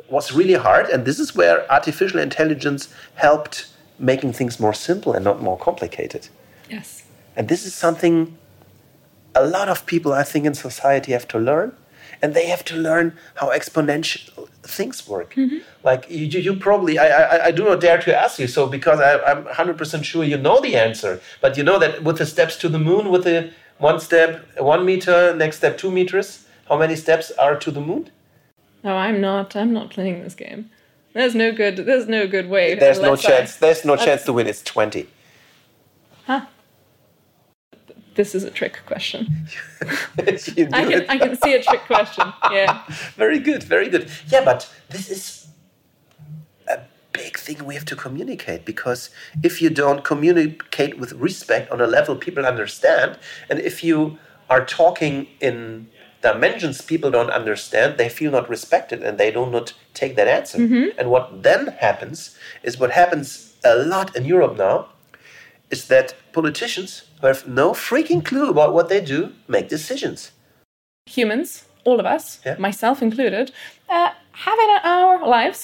was 0.08 0.32
really 0.32 0.54
hard, 0.54 0.88
and 0.88 1.04
this 1.04 1.18
is 1.18 1.34
where 1.34 1.70
artificial 1.70 2.18
intelligence 2.18 2.92
helped 3.14 3.68
making 3.98 4.32
things 4.32 4.58
more 4.58 4.72
simple 4.72 5.12
and 5.12 5.24
not 5.24 5.42
more 5.42 5.58
complicated. 5.58 6.28
Yes. 6.70 7.04
And 7.36 7.48
this 7.48 7.66
is 7.66 7.74
something 7.74 8.36
a 9.34 9.46
lot 9.46 9.68
of 9.68 9.86
people, 9.86 10.12
I 10.12 10.22
think, 10.22 10.46
in 10.46 10.54
society 10.54 11.12
have 11.12 11.28
to 11.28 11.38
learn. 11.38 11.72
And 12.20 12.34
they 12.34 12.46
have 12.48 12.64
to 12.64 12.76
learn 12.76 13.16
how 13.36 13.50
exponential 13.50 14.48
things 14.64 15.06
work. 15.06 15.34
Mm-hmm. 15.34 15.58
Like 15.84 16.10
you, 16.10 16.26
you, 16.26 16.40
you 16.40 16.56
probably, 16.56 16.98
I, 16.98 17.06
I, 17.06 17.44
I 17.46 17.50
do 17.52 17.64
not 17.64 17.80
dare 17.80 17.98
to 17.98 18.16
ask 18.16 18.40
you 18.40 18.48
so 18.48 18.66
because 18.66 18.98
I, 18.98 19.20
I'm 19.22 19.44
100% 19.44 20.02
sure 20.02 20.24
you 20.24 20.36
know 20.36 20.60
the 20.60 20.74
answer. 20.74 21.20
But 21.40 21.56
you 21.56 21.62
know 21.62 21.78
that 21.78 22.02
with 22.02 22.18
the 22.18 22.26
steps 22.26 22.56
to 22.56 22.68
the 22.68 22.78
moon, 22.78 23.10
with 23.10 23.22
the 23.22 23.52
one 23.78 24.00
step, 24.00 24.46
one 24.58 24.84
meter, 24.84 25.34
next 25.34 25.56
step, 25.58 25.78
two 25.78 25.90
meters, 25.90 26.46
how 26.68 26.78
many 26.78 26.96
steps 26.96 27.30
are 27.32 27.56
to 27.56 27.70
the 27.70 27.80
moon? 27.80 28.10
No, 28.84 28.96
I'm 28.96 29.20
not. 29.20 29.56
I'm 29.56 29.72
not 29.72 29.90
playing 29.90 30.22
this 30.22 30.34
game. 30.34 30.70
There's 31.14 31.34
no 31.34 31.52
good. 31.52 31.76
There's 31.78 32.06
no 32.06 32.26
good 32.26 32.48
way. 32.48 32.74
There's 32.74 32.98
no 32.98 33.06
unless 33.06 33.24
I- 33.24 33.28
uh, 33.28 33.36
chance. 33.38 33.56
There's 33.56 33.84
no 33.84 33.96
chance 33.96 34.24
to 34.24 34.32
win. 34.32 34.46
It's 34.46 34.62
20. 34.62 35.08
Huh. 36.26 36.46
This 38.14 38.34
is 38.34 38.42
a 38.44 38.50
trick 38.50 38.80
question. 38.84 39.46
I 40.18 40.24
can. 40.24 40.92
it. 40.92 41.08
I 41.08 41.18
can 41.18 41.36
see 41.40 41.54
a 41.54 41.62
trick 41.62 41.82
question. 41.82 42.32
Yeah. 42.50 42.82
very 43.16 43.38
good, 43.38 43.62
very 43.62 43.88
good. 43.88 44.10
Yeah, 44.26 44.44
but 44.44 44.68
this 44.90 45.08
is 45.08 45.20
a 45.20 45.22
big 45.22 45.37
thing 47.48 47.64
we 47.66 47.74
have 47.74 47.84
to 47.92 47.96
communicate 47.96 48.64
because 48.72 49.10
if 49.42 49.54
you 49.62 49.70
don't 49.82 50.04
communicate 50.12 50.98
with 51.02 51.12
respect 51.28 51.70
on 51.72 51.80
a 51.80 51.86
level 51.86 52.14
people 52.26 52.44
understand, 52.54 53.18
and 53.48 53.58
if 53.70 53.82
you 53.82 54.18
are 54.52 54.64
talking 54.64 55.14
in 55.40 55.88
dimensions 56.28 56.76
people 56.92 57.10
don't 57.10 57.30
understand, 57.40 57.88
they 58.00 58.08
feel 58.18 58.30
not 58.38 58.48
respected 58.56 58.98
and 59.06 59.14
they 59.18 59.30
do 59.38 59.42
not 59.56 59.72
take 60.00 60.12
that 60.16 60.28
answer. 60.38 60.58
And 60.98 61.06
what 61.14 61.42
then 61.48 61.62
happens 61.88 62.18
is 62.62 62.78
what 62.82 62.90
happens 63.02 63.28
a 63.64 63.74
lot 63.94 64.14
in 64.16 64.24
Europe 64.24 64.56
now 64.68 64.76
is 65.70 65.80
that 65.88 66.14
politicians 66.32 66.90
who 67.20 67.26
have 67.26 67.46
no 67.46 67.66
freaking 67.72 68.22
clue 68.24 68.48
about 68.54 68.70
what 68.76 68.88
they 68.88 69.00
do 69.14 69.32
make 69.54 69.68
decisions. 69.68 70.18
Humans, 71.06 71.64
all 71.84 71.98
of 72.00 72.06
us, 72.06 72.24
Yeah. 72.46 72.56
myself 72.58 72.96
included, 73.02 73.46
uh, 73.88 74.10
have 74.46 74.58
in 74.66 74.70
our 74.92 75.26
lives 75.38 75.60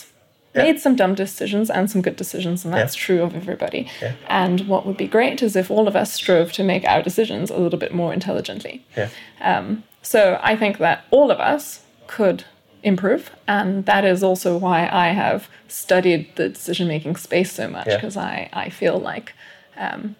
Yeah. 0.55 0.62
made 0.64 0.81
some 0.81 0.95
dumb 0.97 1.14
decisions 1.14 1.69
and 1.71 1.90
some 1.90 2.01
good 2.01 2.17
decisions, 2.17 2.64
and 2.64 2.73
that's 2.73 2.95
true 2.95 3.23
of 3.23 3.35
everybody. 3.35 3.88
Yeah. 4.01 4.14
And 4.29 4.69
what 4.69 4.87
would 4.87 4.97
be 4.97 5.07
great 5.09 5.43
is 5.43 5.57
if 5.57 5.71
all 5.71 5.88
of 5.88 5.97
us 5.97 6.12
strove 6.12 6.53
to 6.53 6.62
make 6.62 6.85
our 6.85 7.03
decisions 7.03 7.51
a 7.51 7.57
little 7.59 7.79
bit 7.79 7.93
more 7.93 8.12
intelligently. 8.12 8.85
Yeah. 8.97 9.09
Um, 9.40 9.83
so 10.03 10.38
I 10.43 10.55
think 10.57 10.79
that 10.79 11.05
all 11.11 11.31
of 11.31 11.40
us 11.40 11.81
could 12.07 12.45
improve, 12.83 13.31
and 13.49 13.85
that 13.87 14.05
is 14.05 14.23
also 14.23 14.57
why 14.59 14.88
I 14.93 15.09
have 15.09 15.49
studied 15.69 16.29
the 16.37 16.51
decision 16.51 16.87
making 16.87 17.17
space 17.17 17.51
so 17.53 17.69
much 17.69 17.87
Yeah. 17.87 17.97
because 17.97 18.17
I, 18.17 18.49
I 18.53 18.69
feel 18.71 18.99
like 18.99 19.33
um, 19.77 20.14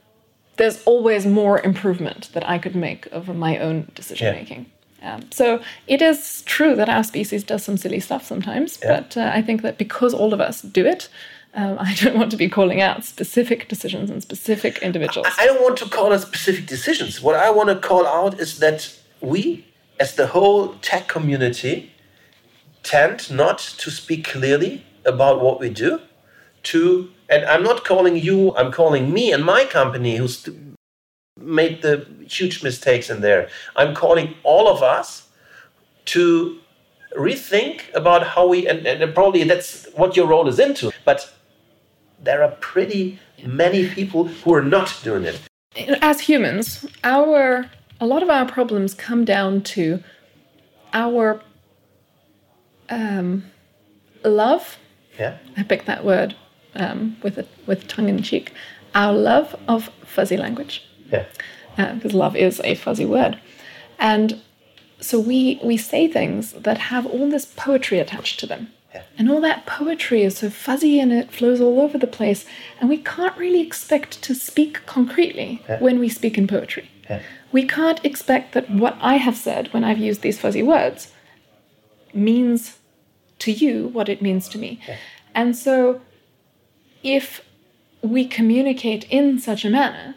there's 0.57 0.83
always 0.85 1.27
more 1.27 1.61
improvement 1.61 2.31
that 2.33 2.49
I 2.49 2.59
could 2.59 2.75
make 2.75 3.07
over 3.12 3.35
my 3.35 3.59
own 3.59 3.90
decision 3.94 4.35
making. 4.35 4.66
Um, 5.05 5.31
so 5.31 5.61
it 5.87 6.01
is 6.01 6.43
true 6.47 6.75
that 6.77 6.88
our 6.88 7.05
species 7.05 7.45
does 7.45 7.62
some 7.62 7.77
silly 7.77 8.01
stuff 8.01 8.25
sometimes, 8.25 8.79
Yeah. 8.83 9.01
but 9.01 9.17
uh, 9.17 9.31
I 9.35 9.43
think 9.43 9.62
that 9.62 9.77
because 9.79 10.14
all 10.14 10.33
of 10.33 10.40
us 10.40 10.62
do 10.62 10.87
it, 10.87 11.09
um, 11.55 11.77
I 11.88 11.95
don't 11.95 12.17
want 12.17 12.31
to 12.31 12.37
be 12.37 12.49
calling 12.49 12.81
out 12.81 13.05
specific 13.05 13.69
decisions 13.69 14.11
and 14.11 14.23
specific 14.23 14.79
individuals. 14.79 15.27
I 15.38 15.47
don't 15.47 15.62
want 15.62 15.77
to 15.79 15.88
call 15.88 16.12
out 16.12 16.21
specific 16.21 16.67
decisions. 16.67 17.21
What 17.21 17.37
I 17.37 17.51
want 17.51 17.69
to 17.69 17.77
call 17.77 18.07
out 18.07 18.40
is 18.40 18.59
that 18.59 18.97
we, 19.21 19.67
as 20.01 20.14
the 20.14 20.29
whole 20.29 20.75
tech 20.83 21.07
community, 21.09 21.93
tend 22.83 23.31
not 23.31 23.59
to 23.79 23.90
speak 23.90 24.25
clearly 24.27 24.85
about 25.05 25.40
what 25.40 25.61
we 25.61 25.71
do. 25.71 26.01
To 26.64 27.11
and 27.29 27.45
I'm 27.45 27.62
not 27.62 27.85
calling 27.85 28.17
you. 28.17 28.55
I'm 28.57 28.73
calling 28.73 29.12
me 29.12 29.33
and 29.33 29.45
my 29.45 29.64
company 29.67 30.17
who's 30.17 30.43
made 31.38 31.83
the 31.83 32.07
huge 32.27 32.62
mistakes 32.62 33.11
in 33.11 33.20
there. 33.20 33.49
I'm 33.77 33.94
calling 33.94 34.35
all 34.42 34.68
of 34.68 34.83
us 34.83 35.29
to 36.07 36.59
rethink 37.16 37.83
about 37.94 38.27
how 38.27 38.47
we 38.49 38.66
and, 38.66 38.87
and 38.87 39.14
probably 39.14 39.44
that's 39.44 39.87
what 39.94 40.16
your 40.16 40.27
role 40.27 40.49
is 40.49 40.59
into. 40.59 40.92
But 41.05 41.33
there 42.23 42.42
are 42.42 42.53
pretty 42.61 43.18
many 43.44 43.88
people 43.88 44.25
who 44.29 44.55
are 44.55 44.62
not 44.62 44.99
doing 45.03 45.25
it. 45.25 45.40
as 46.03 46.20
humans, 46.20 46.87
our 47.03 47.70
a 48.01 48.07
lot 48.07 48.23
of 48.23 48.31
our 48.31 48.47
problems 48.47 48.94
come 48.94 49.25
down 49.25 49.62
to 49.62 50.03
our 50.92 51.40
um, 52.88 53.44
love. 54.25 54.79
Yeah. 55.18 55.38
I 55.57 55.62
picked 55.62 55.87
that 55.87 56.05
word 56.05 56.35
um, 56.75 57.16
with 57.23 57.38
a, 57.38 57.47
with 57.66 57.87
tongue 57.88 58.09
in 58.09 58.23
cheek. 58.23 58.53
Our 58.94 59.12
love 59.12 59.57
of 59.68 59.90
fuzzy 60.05 60.37
language, 60.37 60.85
Yeah. 61.11 61.27
Uh, 61.77 61.95
because 61.95 62.14
love 62.14 62.37
is 62.37 62.61
a 62.64 62.75
fuzzy 62.75 63.05
word, 63.05 63.40
and 63.99 64.40
so 65.01 65.19
we 65.19 65.61
we 65.62 65.77
say 65.77 66.09
things 66.09 66.53
that 66.53 66.79
have 66.79 67.07
all 67.07 67.29
this 67.29 67.45
poetry 67.45 67.99
attached 67.99 68.38
to 68.40 68.47
them. 68.47 68.73
Yeah. 68.95 69.03
And 69.19 69.29
all 69.29 69.40
that 69.40 69.67
poetry 69.67 70.23
is 70.23 70.38
so 70.38 70.51
fuzzy 70.51 71.01
and 71.01 71.12
it 71.12 71.33
flows 71.33 71.61
all 71.61 71.81
over 71.81 71.99
the 71.99 72.07
place, 72.07 72.47
and 72.81 72.88
we 72.88 72.99
can't 72.99 73.37
really 73.37 73.61
expect 73.61 74.23
to 74.23 74.35
speak 74.35 74.87
concretely 74.87 75.62
when 75.81 75.99
we 75.99 76.09
speak 76.09 76.38
in 76.38 76.47
poetry. 76.47 76.88
Yeah. 77.11 77.21
We 77.51 77.67
can't 77.67 78.05
expect 78.05 78.53
that 78.55 78.71
what 78.71 78.97
I 79.01 79.17
have 79.17 79.37
said 79.37 79.73
when 79.73 79.85
I've 79.85 79.99
used 79.99 80.23
these 80.23 80.40
fuzzy 80.40 80.62
words 80.62 81.12
means 82.12 82.79
to 83.40 83.53
you 83.53 83.88
what 83.88 84.09
it 84.09 84.23
means 84.23 84.49
to 84.51 84.59
me. 84.59 84.81
And 85.35 85.57
so, 85.57 86.01
if 87.03 87.45
we 88.03 88.27
communicate 88.27 89.05
in 89.11 89.38
such 89.38 89.64
a 89.64 89.71
manner, 89.71 90.14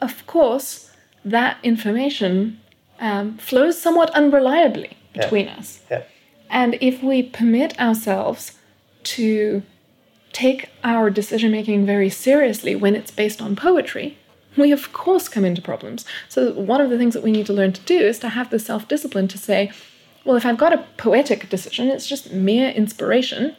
of 0.00 0.26
course, 0.26 0.90
that 1.24 1.58
information 1.62 2.60
um, 2.98 3.36
flows 3.38 3.80
somewhat 3.80 4.12
unreliably 4.14 4.96
Yeah. 5.14 5.22
between 5.22 5.48
us. 5.48 5.80
Yeah. 5.90 6.02
And 6.50 6.76
if 6.80 7.02
we 7.02 7.22
permit 7.22 7.78
ourselves 7.80 8.52
to 9.04 9.62
take 10.32 10.68
our 10.84 11.10
decision 11.10 11.50
making 11.50 11.86
very 11.86 12.08
seriously 12.10 12.74
when 12.74 12.94
it's 12.94 13.10
based 13.10 13.40
on 13.42 13.56
poetry, 13.56 14.16
we 14.56 14.72
of 14.72 14.92
course 14.92 15.28
come 15.28 15.44
into 15.44 15.62
problems. 15.62 16.04
So, 16.28 16.52
one 16.52 16.80
of 16.80 16.90
the 16.90 16.98
things 16.98 17.14
that 17.14 17.22
we 17.22 17.32
need 17.32 17.46
to 17.46 17.52
learn 17.52 17.72
to 17.72 17.80
do 17.82 17.98
is 17.98 18.18
to 18.20 18.28
have 18.30 18.50
the 18.50 18.58
self 18.58 18.88
discipline 18.88 19.28
to 19.28 19.38
say, 19.38 19.70
well, 20.24 20.36
if 20.36 20.44
I've 20.44 20.58
got 20.58 20.72
a 20.72 20.84
poetic 20.96 21.48
decision, 21.48 21.88
it's 21.88 22.06
just 22.08 22.32
mere 22.32 22.68
inspiration, 22.70 23.56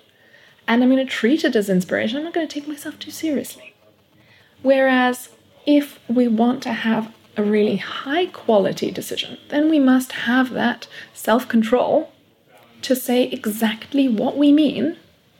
and 0.67 0.83
I'm 0.83 0.89
going 0.89 1.05
to 1.05 1.11
treat 1.11 1.43
it 1.43 1.55
as 1.55 1.69
inspiration, 1.69 2.17
I'm 2.17 2.23
not 2.25 2.33
going 2.33 2.47
to 2.47 2.53
take 2.53 2.67
myself 2.67 2.99
too 2.99 3.09
seriously. 3.11 3.73
Whereas, 4.61 5.29
if 5.65 5.99
we 6.09 6.27
want 6.27 6.63
to 6.63 6.73
have 6.73 7.13
a 7.37 7.43
really 7.43 7.77
high 7.77 8.27
quality 8.27 8.91
decision, 8.91 9.37
then 9.49 9.69
we 9.69 9.79
must 9.79 10.11
have 10.11 10.51
that 10.51 10.87
self 11.13 11.47
control 11.47 12.11
to 12.81 12.95
say 12.95 13.23
exactly 13.23 14.07
what 14.07 14.37
we 14.37 14.51
mean 14.51 14.97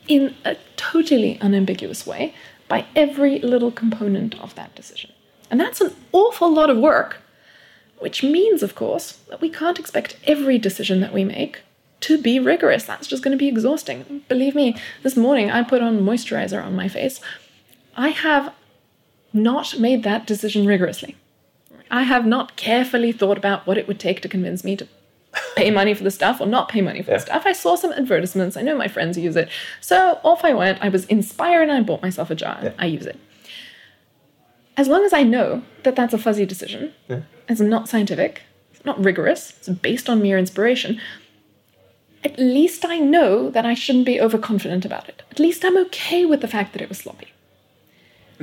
in 0.08 0.34
a 0.44 0.56
totally 0.76 1.38
unambiguous 1.40 2.06
way 2.06 2.34
by 2.68 2.86
every 2.96 3.38
little 3.40 3.70
component 3.70 4.38
of 4.40 4.54
that 4.54 4.74
decision. 4.74 5.10
And 5.50 5.60
that's 5.60 5.80
an 5.80 5.94
awful 6.12 6.52
lot 6.52 6.70
of 6.70 6.78
work, 6.78 7.18
which 7.98 8.22
means, 8.22 8.62
of 8.62 8.74
course, 8.74 9.18
that 9.28 9.40
we 9.40 9.50
can't 9.50 9.78
expect 9.78 10.16
every 10.24 10.58
decision 10.58 11.00
that 11.00 11.12
we 11.12 11.24
make 11.24 11.60
to 12.00 12.20
be 12.20 12.40
rigorous. 12.40 12.84
That's 12.84 13.06
just 13.06 13.22
going 13.22 13.36
to 13.36 13.38
be 13.38 13.48
exhausting. 13.48 14.22
Believe 14.28 14.54
me, 14.54 14.76
this 15.02 15.16
morning 15.16 15.50
I 15.50 15.62
put 15.62 15.82
on 15.82 16.00
moisturizer 16.00 16.64
on 16.64 16.74
my 16.74 16.88
face. 16.88 17.20
I 17.96 18.08
have 18.08 18.52
not 19.32 19.78
made 19.78 20.02
that 20.02 20.26
decision 20.26 20.66
rigorously. 20.66 21.16
I 21.90 22.02
have 22.02 22.26
not 22.26 22.56
carefully 22.56 23.12
thought 23.12 23.36
about 23.36 23.66
what 23.66 23.78
it 23.78 23.86
would 23.86 24.00
take 24.00 24.22
to 24.22 24.28
convince 24.28 24.64
me 24.64 24.76
to 24.76 24.88
pay 25.56 25.70
money 25.70 25.94
for 25.94 26.04
the 26.04 26.10
stuff 26.10 26.40
or 26.40 26.46
not 26.46 26.68
pay 26.68 26.80
money 26.80 27.02
for 27.02 27.10
the 27.10 27.18
stuff. 27.18 27.44
I 27.46 27.52
saw 27.52 27.74
some 27.74 27.92
advertisements. 27.92 28.56
I 28.56 28.62
know 28.62 28.76
my 28.76 28.88
friends 28.88 29.18
use 29.18 29.36
it. 29.36 29.48
So 29.80 30.20
off 30.22 30.44
I 30.44 30.54
went. 30.54 30.82
I 30.82 30.88
was 30.88 31.04
inspired 31.06 31.68
and 31.68 31.72
I 31.72 31.82
bought 31.82 32.02
myself 32.02 32.30
a 32.30 32.34
jar 32.34 32.58
and 32.60 32.74
I 32.78 32.86
use 32.86 33.06
it. 33.06 33.18
As 34.76 34.88
long 34.88 35.04
as 35.04 35.12
I 35.12 35.22
know 35.22 35.62
that 35.82 35.96
that's 35.96 36.14
a 36.14 36.18
fuzzy 36.18 36.46
decision, 36.46 36.94
it's 37.46 37.60
not 37.60 37.88
scientific, 37.88 38.42
it's 38.72 38.84
not 38.86 39.02
rigorous, 39.02 39.50
it's 39.58 39.68
based 39.68 40.08
on 40.08 40.22
mere 40.22 40.38
inspiration, 40.38 40.98
at 42.24 42.38
least 42.38 42.84
I 42.84 42.98
know 42.98 43.50
that 43.50 43.66
I 43.66 43.74
shouldn't 43.74 44.06
be 44.06 44.20
overconfident 44.20 44.84
about 44.84 45.08
it. 45.08 45.22
At 45.30 45.38
least 45.38 45.64
I'm 45.64 45.76
okay 45.76 46.24
with 46.24 46.40
the 46.40 46.48
fact 46.48 46.72
that 46.72 46.80
it 46.80 46.88
was 46.88 46.98
sloppy. 46.98 47.31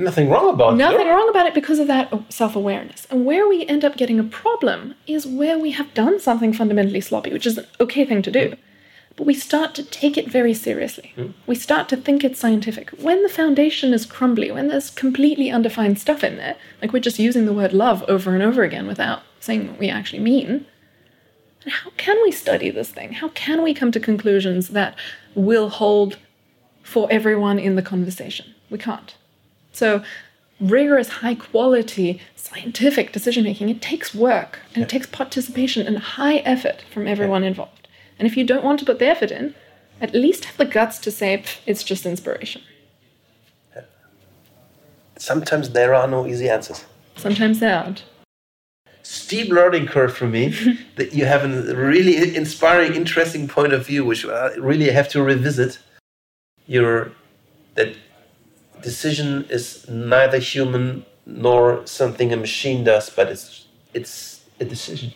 Nothing 0.00 0.30
wrong 0.30 0.48
about 0.48 0.76
Nothing 0.76 1.06
it. 1.06 1.10
wrong 1.10 1.28
about 1.28 1.46
it 1.46 1.54
because 1.54 1.78
of 1.78 1.86
that 1.88 2.12
self 2.32 2.56
awareness. 2.56 3.06
And 3.10 3.26
where 3.26 3.46
we 3.46 3.66
end 3.66 3.84
up 3.84 3.96
getting 3.96 4.18
a 4.18 4.24
problem 4.24 4.94
is 5.06 5.26
where 5.26 5.58
we 5.58 5.72
have 5.72 5.92
done 5.94 6.18
something 6.18 6.52
fundamentally 6.52 7.00
sloppy, 7.00 7.32
which 7.32 7.46
is 7.46 7.58
an 7.58 7.66
okay 7.80 8.04
thing 8.04 8.22
to 8.22 8.30
do. 8.30 8.48
Hmm. 8.48 8.54
But 9.16 9.26
we 9.26 9.34
start 9.34 9.74
to 9.74 9.82
take 9.84 10.16
it 10.16 10.30
very 10.30 10.54
seriously. 10.54 11.12
Hmm. 11.16 11.32
We 11.46 11.54
start 11.54 11.88
to 11.90 11.96
think 11.96 12.24
it's 12.24 12.40
scientific. 12.40 12.90
When 12.90 13.22
the 13.22 13.28
foundation 13.28 13.92
is 13.92 14.06
crumbly, 14.06 14.50
when 14.50 14.68
there's 14.68 14.88
completely 14.90 15.50
undefined 15.50 15.98
stuff 15.98 16.24
in 16.24 16.36
there, 16.38 16.56
like 16.80 16.92
we're 16.92 17.00
just 17.00 17.18
using 17.18 17.44
the 17.44 17.52
word 17.52 17.72
love 17.74 18.02
over 18.08 18.32
and 18.32 18.42
over 18.42 18.62
again 18.62 18.86
without 18.86 19.20
saying 19.38 19.68
what 19.68 19.78
we 19.78 19.90
actually 19.90 20.20
mean, 20.20 20.66
then 21.64 21.72
how 21.72 21.90
can 21.98 22.16
we 22.22 22.32
study 22.32 22.70
this 22.70 22.90
thing? 22.90 23.12
How 23.12 23.28
can 23.28 23.62
we 23.62 23.74
come 23.74 23.92
to 23.92 24.00
conclusions 24.00 24.68
that 24.68 24.96
will 25.34 25.68
hold 25.68 26.16
for 26.82 27.06
everyone 27.10 27.58
in 27.58 27.76
the 27.76 27.82
conversation? 27.82 28.54
We 28.70 28.78
can't. 28.78 29.14
So, 29.80 30.02
rigorous, 30.60 31.08
high 31.08 31.36
quality 31.36 32.20
scientific 32.36 33.12
decision 33.12 33.44
making, 33.44 33.70
it 33.70 33.80
takes 33.80 34.14
work 34.14 34.58
and 34.74 34.84
it 34.84 34.90
takes 34.90 35.06
participation 35.06 35.86
and 35.86 35.96
high 35.96 36.36
effort 36.54 36.84
from 36.92 37.08
everyone 37.08 37.44
involved. 37.44 37.88
And 38.18 38.28
if 38.28 38.36
you 38.36 38.44
don't 38.44 38.62
want 38.62 38.78
to 38.80 38.84
put 38.84 38.98
the 38.98 39.06
effort 39.06 39.30
in, 39.30 39.54
at 39.98 40.12
least 40.12 40.44
have 40.44 40.58
the 40.58 40.66
guts 40.66 40.98
to 40.98 41.10
say 41.10 41.42
it's 41.64 41.82
just 41.82 42.04
inspiration. 42.04 42.60
Sometimes 45.16 45.70
there 45.70 45.94
are 45.94 46.06
no 46.06 46.26
easy 46.26 46.50
answers. 46.50 46.84
Sometimes 47.16 47.60
there 47.60 47.74
aren't. 47.74 48.04
Steep 49.02 49.48
learning 49.48 49.86
curve 49.86 50.14
for 50.14 50.26
me 50.26 50.48
that 50.96 51.14
you 51.14 51.24
have 51.24 51.42
a 51.42 51.74
really 51.74 52.36
inspiring, 52.36 52.94
interesting 52.94 53.48
point 53.48 53.72
of 53.72 53.86
view, 53.86 54.04
which 54.04 54.26
I 54.26 54.48
really 54.56 54.90
have 54.90 55.08
to 55.14 55.22
revisit. 55.22 55.78
Your 56.66 57.12
that 57.76 57.96
decision 58.82 59.46
is 59.50 59.88
neither 59.88 60.38
human 60.38 61.04
nor 61.26 61.86
something 61.86 62.32
a 62.32 62.36
machine 62.36 62.84
does, 62.84 63.10
but 63.10 63.28
it's 63.28 63.66
it's 63.94 64.44
a 64.58 64.64
decision. 64.64 65.12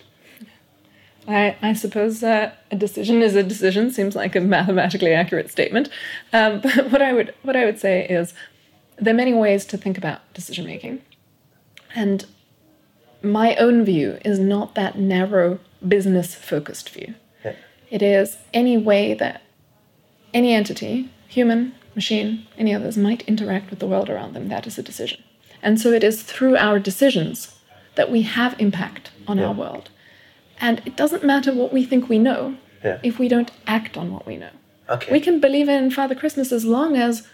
I, 1.27 1.57
I 1.63 1.73
suppose 1.73 2.23
uh, 2.23 2.53
a 2.71 2.77
decision 2.77 3.23
is 3.23 3.35
a 3.35 3.43
decision 3.43 3.91
seems 3.91 4.15
like 4.15 4.37
a 4.37 4.41
mathematically 4.41 5.15
accurate 5.15 5.51
statement. 5.51 5.89
Um, 6.33 6.61
but 6.63 6.91
what 6.91 7.03
I 7.03 7.13
would 7.13 7.35
what 7.43 7.57
I 7.57 7.65
would 7.65 7.79
say 7.79 8.07
is 8.07 8.35
there 8.97 9.15
are 9.15 9.17
many 9.17 9.35
ways 9.35 9.65
to 9.67 9.77
think 9.77 9.99
about 9.99 10.21
decision 10.35 10.67
making, 10.67 11.03
and 11.95 12.27
my 13.23 13.57
own 13.57 13.85
view 13.85 14.19
is 14.25 14.39
not 14.39 14.75
that 14.75 14.99
narrow 14.99 15.59
business 15.87 16.35
focused 16.35 16.91
view. 16.91 17.15
Yeah. 17.45 17.55
It 17.91 18.03
is 18.03 18.37
any 18.53 18.77
way 18.77 19.15
that 19.15 19.43
any 20.35 20.53
entity, 20.53 21.11
human, 21.29 21.75
machine, 21.95 22.47
any 22.59 22.75
others, 22.75 22.97
might 22.97 23.23
interact 23.23 23.71
with 23.71 23.79
the 23.79 23.87
world 23.87 24.11
around 24.11 24.35
them. 24.35 24.49
That 24.49 24.67
is 24.67 24.79
a 24.79 24.83
decision. 24.83 25.23
And 25.63 25.81
so 25.81 25.93
it 25.93 26.05
is 26.05 26.23
through 26.23 26.57
our 26.57 26.79
decisions 26.79 27.59
that 27.95 28.11
we 28.11 28.23
have 28.23 28.59
impact 28.61 29.11
on 29.27 29.39
our 29.39 29.53
world. 29.53 29.89
And 30.61 30.83
it 30.85 30.97
doesn't 30.97 31.25
matter 31.25 31.53
what 31.53 31.73
we 31.73 31.85
think 31.85 32.09
we 32.09 32.19
know 32.19 32.57
Yeah. 32.85 32.99
if 33.03 33.19
we 33.19 33.29
don't 33.29 33.51
act 33.67 33.97
on 33.97 34.13
what 34.13 34.27
we 34.27 34.37
know. 34.37 34.51
Okay. 34.89 35.11
We 35.13 35.21
can 35.21 35.41
believe 35.41 35.69
in 35.69 35.91
Father 35.91 36.15
Christmas 36.15 36.53
as 36.53 36.65
long 36.65 36.97
as 36.97 37.27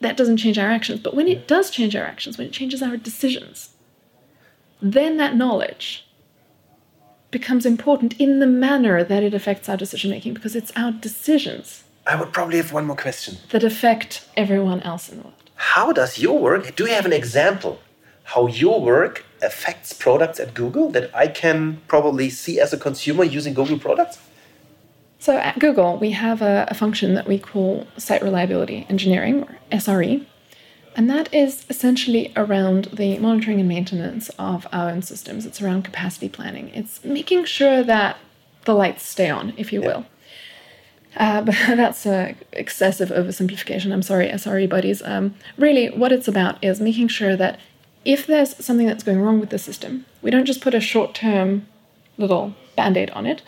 that 0.00 0.16
doesn't 0.16 0.38
change 0.38 0.58
our 0.58 0.70
actions. 0.70 1.00
But 1.00 1.14
when 1.14 1.28
it 1.28 1.46
does 1.46 1.70
change 1.70 1.94
our 1.94 2.04
actions, 2.04 2.38
when 2.38 2.46
it 2.46 2.52
changes 2.52 2.82
our 2.82 2.96
decisions, 2.96 3.70
then 4.80 5.16
that 5.18 5.36
knowledge 5.36 6.06
becomes 7.30 7.66
important 7.66 8.18
in 8.18 8.38
the 8.38 8.46
manner 8.46 9.04
that 9.04 9.22
it 9.22 9.34
affects 9.34 9.68
our 9.68 9.76
decision 9.76 10.10
making 10.10 10.32
because 10.34 10.56
it's 10.56 10.72
our 10.76 10.92
decisions 10.92 11.84
I 12.08 12.14
would 12.16 12.32
probably 12.32 12.56
have 12.56 12.72
one 12.72 12.86
more 12.86 12.96
question. 12.96 13.36
that 13.50 13.62
affect 13.62 14.26
everyone 14.34 14.80
else 14.80 15.10
in 15.10 15.18
the 15.18 15.24
world. 15.24 15.34
How 15.56 15.92
does 15.92 16.18
your 16.18 16.38
work, 16.38 16.74
do 16.74 16.84
you 16.84 16.94
have 16.94 17.04
an 17.04 17.12
example 17.12 17.80
how 18.24 18.46
your 18.46 18.80
work 18.80 19.24
affects 19.42 19.92
products 19.92 20.38
at 20.38 20.52
Google 20.52 20.90
that 20.90 21.10
I 21.14 21.28
can 21.28 21.80
probably 21.88 22.28
see 22.28 22.60
as 22.60 22.72
a 22.72 22.76
consumer 22.76 23.24
using 23.24 23.54
Google 23.54 23.78
products? 23.78 24.18
So 25.18 25.36
at 25.38 25.58
Google, 25.58 25.96
we 25.96 26.10
have 26.10 26.42
a, 26.42 26.66
a 26.68 26.74
function 26.74 27.14
that 27.14 27.26
we 27.26 27.38
call 27.38 27.86
Site 27.96 28.22
Reliability 28.22 28.86
Engineering, 28.88 29.44
or 29.44 29.56
SRE. 29.72 30.26
And 30.94 31.08
that 31.08 31.32
is 31.32 31.64
essentially 31.70 32.32
around 32.36 32.86
the 32.92 33.18
monitoring 33.18 33.60
and 33.60 33.68
maintenance 33.68 34.28
of 34.38 34.66
our 34.72 34.90
own 34.90 35.02
systems. 35.02 35.46
It's 35.46 35.62
around 35.62 35.84
capacity 35.84 36.28
planning. 36.28 36.68
It's 36.74 37.02
making 37.04 37.46
sure 37.46 37.82
that 37.82 38.18
the 38.64 38.74
lights 38.74 39.06
stay 39.06 39.30
on, 39.30 39.54
if 39.56 39.72
you 39.72 39.80
will. 39.80 40.06
Uh, 41.16 41.42
but 41.42 41.54
that's 41.68 42.06
an 42.06 42.36
excessive 42.52 43.10
oversimplification. 43.10 43.92
I'm 43.92 44.02
sorry, 44.02 44.28
SRE 44.28 44.68
buddies. 44.68 45.02
Um, 45.02 45.34
really, 45.56 45.88
what 45.88 46.12
it's 46.12 46.28
about 46.28 46.62
is 46.62 46.80
making 46.80 47.08
sure 47.08 47.36
that 47.36 47.58
if 48.04 48.26
there's 48.26 48.56
something 48.64 48.86
that's 48.86 49.02
going 49.02 49.20
wrong 49.20 49.40
with 49.40 49.50
the 49.50 49.58
system, 49.58 50.06
we 50.22 50.30
don't 50.30 50.46
just 50.46 50.60
put 50.60 50.74
a 50.74 50.80
short 50.80 51.14
term 51.14 51.66
little 52.16 52.54
band 52.76 52.96
aid 52.96 53.10
on 53.10 53.26
it. 53.26 53.42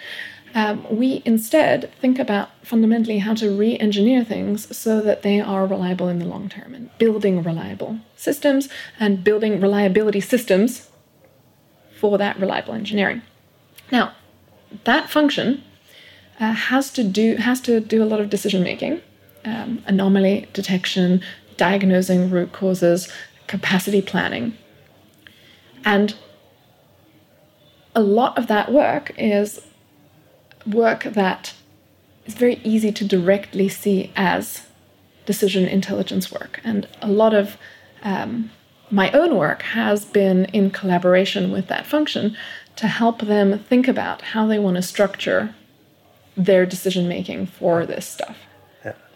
Um, 0.53 0.85
we 0.91 1.23
instead 1.25 1.93
think 2.01 2.19
about 2.19 2.51
fundamentally 2.65 3.19
how 3.19 3.35
to 3.35 3.57
re 3.57 3.79
engineer 3.79 4.25
things 4.25 4.77
so 4.77 5.01
that 5.01 5.23
they 5.23 5.41
are 5.41 5.67
reliable 5.67 6.09
in 6.09 6.19
the 6.19 6.25
long 6.25 6.49
term 6.49 6.75
and 6.75 6.91
building 6.99 7.43
reliable 7.43 8.01
systems 8.17 8.69
and 8.99 9.23
building 9.23 9.61
reliability 9.61 10.21
systems 10.21 10.89
for 11.97 12.19
that 12.19 12.39
reliable 12.41 12.75
engineering. 12.75 13.23
Now, 13.93 14.15
that 14.85 15.09
function 15.09 15.63
uh, 16.41 16.53
has 16.53 16.91
to 16.91 17.05
do 17.05 17.37
has 17.37 17.61
to 17.61 17.81
do 17.81 18.03
a 18.03 18.07
lot 18.07 18.21
of 18.21 18.31
decision 18.31 18.63
making, 18.63 19.01
um, 19.45 19.83
anomaly 19.87 20.49
detection, 20.53 21.21
diagnosing 21.57 22.31
root 22.31 22.53
causes, 22.53 23.13
capacity 23.47 24.01
planning, 24.01 24.57
and 25.85 26.15
a 27.95 28.01
lot 28.01 28.37
of 28.39 28.47
that 28.47 28.73
work 28.73 29.13
is 29.19 29.61
work 30.67 31.05
that 31.05 31.55
is 32.25 32.35
very 32.35 32.61
easy 32.65 32.91
to 32.93 33.05
directly 33.05 33.69
see 33.69 34.11
as 34.17 34.67
decision 35.27 35.67
intelligence 35.67 36.33
work, 36.33 36.61
and 36.65 36.89
a 37.03 37.09
lot 37.09 37.35
of 37.35 37.59
um, 38.03 38.51
my 38.91 39.11
own 39.13 39.37
work 39.37 39.63
has 39.63 40.05
been 40.05 40.47
in 40.47 40.71
collaboration 40.71 41.53
with 41.53 41.69
that 41.69 41.87
function 41.87 42.37
to 42.77 42.89
help 42.89 43.21
them 43.21 43.59
think 43.59 43.87
about 43.87 44.23
how 44.23 44.47
they 44.47 44.59
want 44.59 44.77
to 44.77 44.83
structure 44.83 45.55
their 46.37 46.65
decision 46.67 47.09
making 47.09 47.47
for 47.47 47.87
this 47.87 48.07
stuff. 48.07 48.37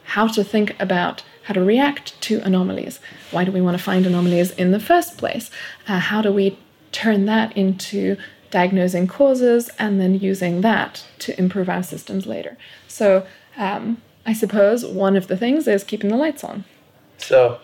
How 0.09 0.27
to 0.29 0.45
think 0.45 0.77
about 0.79 1.23
how 1.45 1.55
to 1.55 1.65
react 1.65 2.21
to 2.23 2.41
anomalies. 2.41 3.01
Why 3.31 3.45
do 3.45 3.51
we 3.53 3.63
want 3.63 3.77
to 3.79 3.83
find 3.83 4.05
anomalies 4.07 4.51
in 4.51 4.71
the 4.71 4.79
first 4.79 5.17
place? 5.17 5.51
Uh, 5.89 5.99
how 5.99 6.21
do 6.21 6.31
we 6.31 6.59
turn 6.93 7.25
that 7.25 7.57
into 7.57 8.17
diagnosing 8.51 9.07
causes 9.07 9.71
and 9.79 9.99
then 10.01 10.15
using 10.19 10.61
that 10.61 11.05
to 11.21 11.39
improve 11.39 11.71
our 11.71 11.83
systems 11.83 12.27
later? 12.27 12.59
So, 12.87 13.27
um, 13.57 14.03
I 14.27 14.35
suppose 14.35 14.85
one 14.85 15.17
of 15.17 15.27
the 15.29 15.37
things 15.39 15.67
is 15.67 15.85
keeping 15.85 16.11
the 16.11 16.17
lights 16.17 16.45
on. 16.45 16.65
So, 17.17 17.61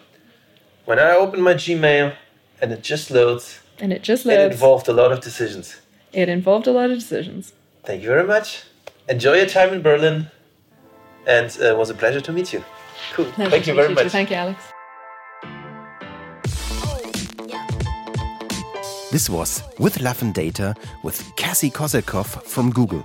when 0.86 0.98
I 0.98 1.10
open 1.12 1.42
my 1.42 1.54
Gmail 1.54 2.14
and 2.62 2.72
it 2.72 2.82
just 2.82 3.10
loads, 3.10 3.60
And 3.78 3.92
it 3.92 4.02
just 4.02 4.24
loads, 4.24 4.40
it 4.40 4.52
involved 4.52 4.88
a 4.88 4.92
lot 4.94 5.12
of 5.12 5.20
decisions. 5.20 5.80
it 6.12 6.28
involved 6.30 6.66
a 6.66 6.72
lot 6.72 6.90
of 6.90 6.98
decisions. 6.98 7.52
Thank 7.84 8.02
you 8.02 8.08
very 8.08 8.26
much. 8.26 8.64
Enjoy 9.10 9.34
your 9.34 9.46
time 9.46 9.74
in 9.74 9.82
Berlin, 9.82 10.28
and 11.26 11.58
uh, 11.60 11.64
it 11.64 11.76
was 11.76 11.90
a 11.90 11.94
pleasure 11.94 12.20
to 12.20 12.32
meet 12.32 12.52
you. 12.52 12.62
Cool. 13.12 13.24
Pleasure 13.24 13.50
Thank 13.50 13.66
you 13.66 13.74
very 13.74 13.88
too. 13.88 13.94
much. 13.94 14.06
Thank 14.12 14.30
you, 14.30 14.36
Alex. 14.36 14.62
This 19.10 19.28
was 19.28 19.64
With 19.80 20.00
Love 20.00 20.22
and 20.22 20.32
Data 20.32 20.76
with 21.02 21.34
Cassie 21.34 21.70
Kozyrkov 21.70 22.44
from 22.44 22.70
Google. 22.70 23.04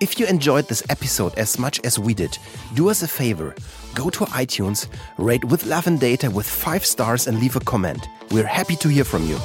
If 0.00 0.18
you 0.18 0.26
enjoyed 0.26 0.66
this 0.66 0.82
episode 0.90 1.38
as 1.38 1.56
much 1.56 1.78
as 1.84 2.00
we 2.00 2.14
did, 2.14 2.36
do 2.74 2.88
us 2.90 3.04
a 3.04 3.08
favor. 3.08 3.54
Go 3.94 4.10
to 4.10 4.24
iTunes, 4.26 4.88
rate 5.18 5.44
With 5.44 5.66
Love 5.66 5.86
and 5.86 6.00
Data 6.00 6.28
with 6.28 6.48
five 6.48 6.84
stars 6.84 7.28
and 7.28 7.38
leave 7.38 7.54
a 7.54 7.60
comment. 7.60 8.08
We're 8.32 8.46
happy 8.46 8.74
to 8.74 8.88
hear 8.88 9.04
from 9.04 9.24
you. 9.28 9.38